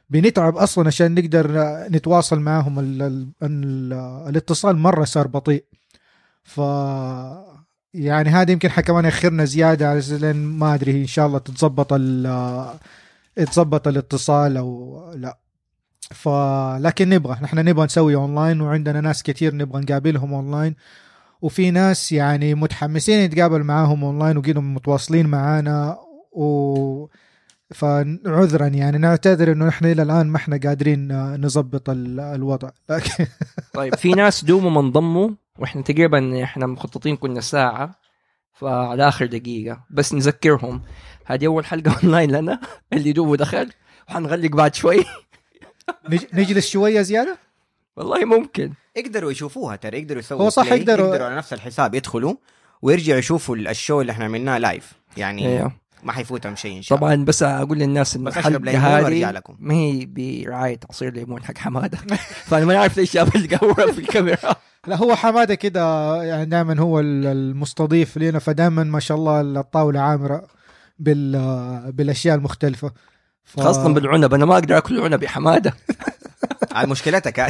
[0.10, 1.48] بنتعب أصلا عشان نقدر
[1.90, 2.80] نتواصل معاهم.
[2.80, 3.94] ال ال ال
[4.30, 5.64] الاتصال مرة صار بطيء.
[6.44, 6.60] ف
[7.94, 12.26] يعني هذا يمكن كمان ياخرنا زيادة لين ما أدري إن شاء الله تتظبط ال
[13.38, 15.38] يتظبط الاتصال أو لا.
[16.12, 16.30] ف
[16.80, 20.76] لكن نبغى نحن نبغى نسوي أونلاين وعندنا ناس كثير نبغى نقابلهم أونلاين.
[21.42, 25.98] وفي ناس يعني متحمسين نتقابل معاهم أونلاين وقيدهم متواصلين معانا
[26.32, 27.08] و
[27.74, 31.08] فعذرا يعني نعتذر إنه نحن إلى الآن ما إحنا قادرين
[31.46, 32.70] نظبط ال- الوضع.
[32.90, 33.26] لكن
[33.74, 35.30] طيب في ناس دوبهم ما انضموا
[35.60, 37.92] وإحنا تقريبا إحنا مخططين كنا ساعة
[38.54, 39.84] فعلى آخر دقيقة.
[39.90, 40.82] بس نذكرهم.
[41.26, 42.60] هذه أول حلقة اونلاين لنا
[42.94, 43.70] اللي دوبه دخل.
[44.10, 45.06] وحنغلق بعد شوي.
[46.10, 47.38] نج- نجلس شوية زيادة؟
[47.96, 48.74] والله ممكن.
[48.96, 52.36] يقدروا يشوفوها ترى يقدروا يسووا هو صح يقدروا- يقدروا على نفس الحساب يدخلوا
[52.82, 55.72] ويرجعوا يشوفوا ال- ال show اللي إحنا عملناه live يعني أيوه
[56.04, 57.08] ما حيفوتهم شيء إن شاء الله.
[57.14, 59.42] طبعا بس أقول للناس إن بس أشرب الحلقة هذه.
[59.60, 61.98] ما هي برعاية عصير ليمون حق حمادة.
[62.50, 64.56] فأنا ما أعرف ليش جاب القهوه في الكاميرا.
[64.88, 70.00] لا هو حمادة كده يعني دائما هو ال- المستضيف لنا فدائما ما شاء الله الطاولة
[70.00, 70.48] عامرة
[71.00, 72.92] بال بالأشياء المختلفة.
[73.44, 73.60] ف...
[73.60, 75.74] خاصة بالعنب أنا ما أقدر آكل عنب يا حمادة.
[76.72, 77.40] على مشكلتك.
[77.40, 77.50] آه،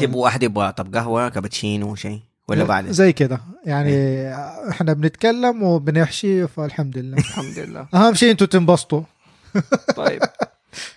[0.00, 2.20] تبغوا واحد يبغى طب قهوه كابتشينو شيء؟
[2.52, 3.40] ولا بعد؟ زي كده.
[3.64, 4.28] يعني
[4.70, 7.18] إحنا بنتكلم وبنحشي فالحمد لله.
[7.18, 7.86] الحمد لله.
[7.94, 9.02] أهم شيء أنتم تنبسطوا.
[9.96, 10.20] طيب.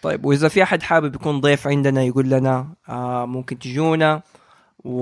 [0.01, 4.21] طيب وإذا في أحد حابب يكون ضيف عندنا يقول لنا آه ممكن تجونا
[4.83, 4.99] و...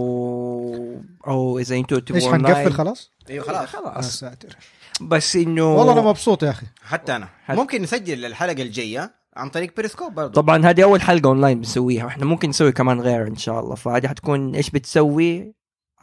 [1.28, 2.34] أو إذا أنتوا تبغوا إيش.
[2.34, 3.68] حنقفل خلاص؟ أيوه خلاص.
[3.70, 4.20] خلاص.
[4.20, 4.58] ساتر.
[5.02, 6.66] بس إنه والله أنا مبسوط يا أخي.
[6.84, 7.28] حتى أنا.
[7.46, 12.06] حت- ممكن نسجل الحلقة الجاية عن طريق بيريسكوب برضه طبعا هذه أول حلقة اونلاين بنسويها.
[12.06, 13.76] وإحنا ممكن نسوي كمان غير إن شاء الله.
[13.76, 15.54] فهذه حتكون إيش بتسوي؟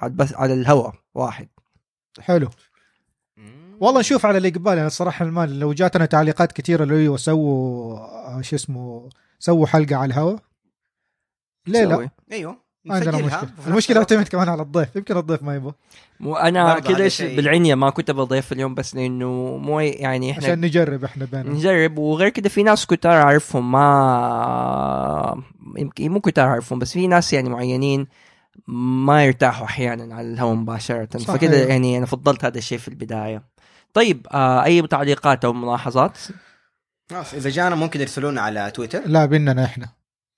[0.02, 1.48] بس على الهواء واحد.
[2.20, 2.48] حلو.
[3.80, 8.40] والله نشوف على الاقبال يعني الصراحه المال لو جاتنا تعليقات كثيره اللي هو سووا آه،
[8.40, 10.38] شو اسمه سووا حلقة على الهواء.
[11.66, 13.50] ليه لا؟ أيوه ما عندنا مشكلة.
[13.66, 14.96] المشكلة تعتمد كمان على الضيف.
[14.96, 15.72] يمكن الضيف ما يبغى.
[16.20, 20.60] وأنا برضه كذا بالعنيه ما كنت أبغى ضيف اليوم بس لأنه مو يعني إحنا عشان
[20.60, 21.98] نجرب إحنا بيننا نجرب.
[21.98, 25.42] وغير كده في ناس كتار أعرفهم ما
[25.76, 28.06] يمكن مو كتار أعرفهم بس في ناس يعني معينين
[28.66, 31.08] ما يرتاحوا أحيانا على الهواء مباشرة.
[31.18, 31.30] صحيح.
[31.36, 33.42] فكده يعني أنا فضلت هذا الشيء في البداية.
[33.94, 36.18] طيب آه أي تعليقات أو ملاحظات؟
[37.10, 39.88] خلاص إذا جانا ممكن يرسلونا على تويتر؟ لا بيننا إحنا.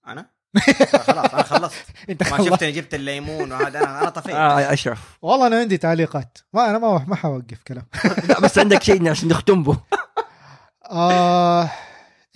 [0.07, 1.85] أنا؟ آه، خلاص أنا خلصت.
[2.11, 4.35] أنت ما خلص شفتني جبت الليمون وهذا أنا أنا طفيت.
[4.35, 5.19] آه أشرف.
[5.23, 6.39] والله أنا عندي تعليقات.
[6.53, 7.85] ما أنا ما ما حوقف كلام.
[8.29, 9.81] لا بس عندك شيء عشان نختم به
[10.91, 11.71] آه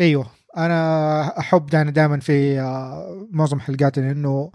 [0.00, 0.26] أيوه.
[0.56, 4.52] أنا أحب دائما في آه معظم حلقاتنا إنه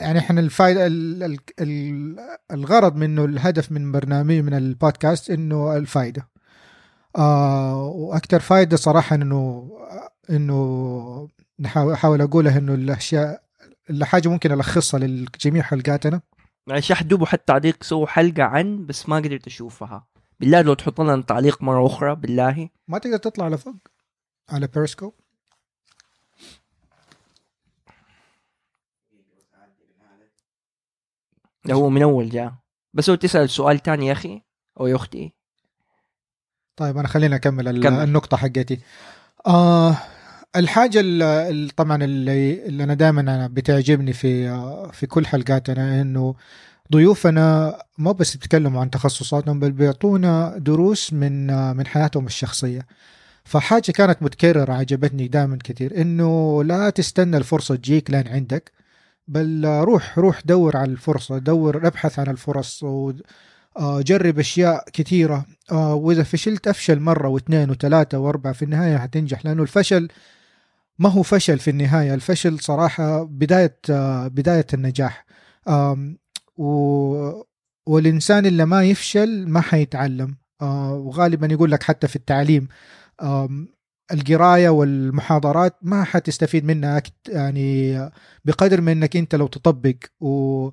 [0.00, 2.16] يعني إحنا الفائده ال- ال- ال-
[2.50, 6.28] الغرض منه الهدف من برنامج من البودكاست إنه الفائده
[7.16, 9.70] آه وأكثر فائده صراحة إنه
[10.30, 11.28] إنه
[11.60, 13.42] نحاول أحاول أقولها إنه الأشياء
[13.90, 16.20] الحاجة ممكن ألخصها لجميع حلقاتنا.
[16.66, 20.06] معلش احد دوبه حتى تعليق سووا حلقة عن بس ما قدرت أشوفها.
[20.40, 22.68] بالله لو تحط لنا تعليق مرة أخرى بالله.
[22.88, 23.74] ما تقدر تطلع لفوق
[24.50, 25.14] على بيرسكوب
[31.74, 32.52] هو من أول جاء.
[32.94, 34.42] بس هو تسأل سؤال تاني يا أخي
[34.80, 35.32] أو يا أختي.
[36.76, 38.02] طيب أنا خليني أكمل كمل.
[38.02, 38.80] النقطة حقتي.
[39.46, 39.96] آه
[40.56, 44.48] الحاجة اللي طبعا اللي, اللي أنا دائما بتعجبني في
[44.92, 46.34] في كل حلقاتنا إنه
[46.92, 51.46] ضيوفنا ما بس بيتكلموا عن تخصصاتهم بل بيعطونا دروس من
[51.76, 52.86] من حياتهم الشخصية.
[53.44, 58.72] فحاجة كانت متكررة عجبتني دائما كثير إنه لا تستنى الفرصة تجيك لين عندك.
[59.28, 65.44] بل آه، روح روح دور على الفرصة دور ابحث عن الفرص وجرب أشياء كثيرة.
[65.72, 69.44] آه، وإذا فشلت أفشل مرة واثنين وثلاثة وأربعة في النهاية حتنجح.
[69.44, 70.08] لأنه الفشل
[70.98, 72.14] ما هو فشل في النهاية.
[72.14, 75.26] الفشل صراحة بداية آه، بداية النجاح.
[77.86, 80.36] والإنسان اللي ما يفشل ما حيتعلم.
[80.62, 82.68] آه، وغالبا يقول لك حتى في التعليم.
[84.12, 88.10] آم، القراية والمحاضرات ما حتستفيد منها يعني
[88.44, 90.68] بقدر من إنك أنت لو تطبق و...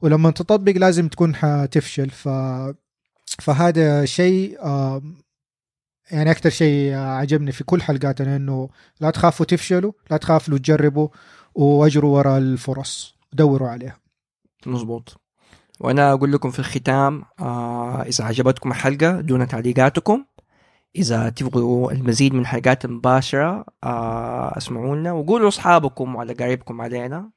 [0.00, 2.10] ولما تطبق لازم تكون حتفشل.
[2.10, 2.28] ف...
[3.38, 4.58] فهذا شيء
[6.10, 8.68] يعني أكثر شيء عجبني في كل حلقاتنا إنه
[9.00, 11.08] لا تخافوا تفشلوا لا تخافوا تجربوا
[11.54, 13.16] وأجروا وراء الفرص.
[13.32, 13.96] دوروا عليها.
[14.66, 15.20] مظبوط.
[15.80, 20.24] وأنا أقول لكم في الختام آه إذا عجبتكم الحلقة دون تعليقاتكم
[20.96, 27.30] إذا تبغوا المزيد من الحلقات المباشره آه اسمعونا وقولوا لاصحابكم وعلى قريبكم علينا.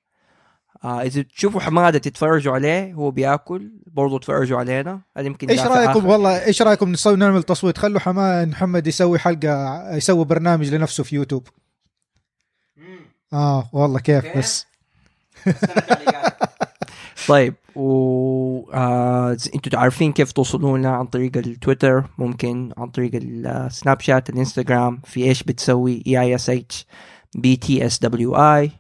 [0.84, 5.02] آه إذا تشوفوا حمادة تتفرجوا عليه هو بياكل برضو تفرجوا علينا.
[5.18, 6.08] هذا يمكن إيش رأيكم؟ آخر.
[6.08, 11.16] والله إيش رأيكم نسوي نعمل تصويت؟ خلوا حما محمد يسوي حلقة يسوي برنامج لنفسه في
[11.16, 11.48] يوتيوب.
[13.34, 14.66] آه والله كيف؟ بس.
[17.30, 24.30] طيب و آه أنتوا عارفين كيف توصلونا عن طريق التويتر ممكن عن طريق السناب شات
[24.30, 26.86] الانستغرام في إيش بتسوي اي اي اس اتش
[27.36, 28.72] B T S W E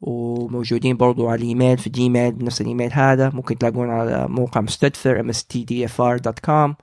[0.00, 6.74] وموجودين برضو على الإيميل في جيميل بنفس الإيميل هذا ممكن تلاقونا على موقع مستدفر mstdfr.com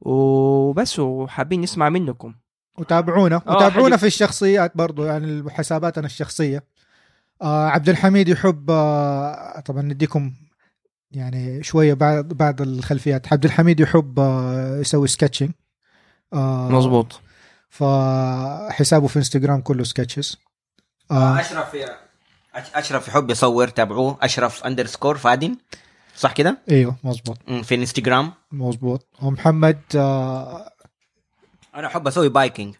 [0.00, 2.34] وبس وحابين نسمع منكم.
[2.78, 3.42] وتابعونا.
[3.48, 6.64] آه، وتابعونا في الشخصيات برضو يعني حساباتنا الشخصية.
[7.42, 10.32] آه عبد الحميد يحب آه طبعا نديكم
[11.14, 13.32] يعني شوية بعد بعد الخلفيات.
[13.32, 15.50] عبد الحميد يحب آه يسوي sketching
[16.32, 17.20] آه مظبوط.
[17.68, 20.36] فحسابه في انستغرام كله sketches
[21.10, 21.76] آه أشرف
[22.74, 24.18] أشرف يحب يصور تابعوه.
[24.22, 25.56] أشرف underscore فادن
[26.16, 27.38] صح كده؟ أيوه مظبوط.
[27.62, 29.06] في الانستغرام مظبوط.
[29.22, 30.70] ومحمد آه
[31.74, 32.74] أنا أحب أسوي biking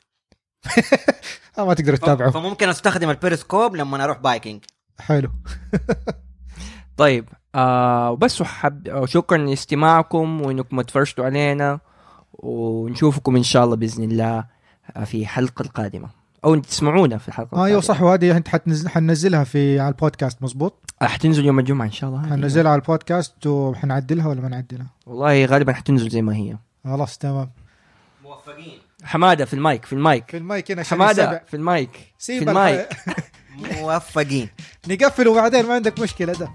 [1.59, 2.31] ما تقدر تتابعه.
[2.31, 4.65] فممكن أستخدم البيرسكوب لما أروح biking
[5.01, 5.31] حلو.
[6.97, 11.81] طيب آه وبس وحب آه، شكرا لاستماعكم وإنكم اتفرجتوا علينا
[12.33, 14.45] ونشوفكم إن شاء الله بإذن الله
[14.97, 16.09] آه، في الحلقة القادمة.
[16.45, 17.81] أو تسمعونا في الحلقة آه أيوه القادمة.
[17.99, 22.11] صح وهذه أنت حتنزل حنزلها في على البودكاست مظبوط؟ آه، حتنزل يوم الجمعة إن شاء
[22.11, 22.21] الله.
[22.21, 22.31] هذه.
[22.31, 26.57] حنزلها على البودكاست وحنعدلها ولا ما نعدلها؟ والله غالبا حتنزل زي ما هي.
[26.85, 27.51] خلاص تمام.
[28.25, 28.79] موفقين.
[29.05, 30.31] حمادة في المايك في المايك.
[30.31, 31.41] في المايك هنا حمادة يسمع.
[31.47, 32.89] في المايك في المايك.
[33.81, 34.49] موفقين.
[34.89, 36.49] نقفل وبعدين ما عندك مشكلة ده.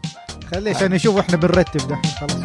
[0.51, 2.41] خليه عشان نشوف إحنا بنرتب ده خلاص.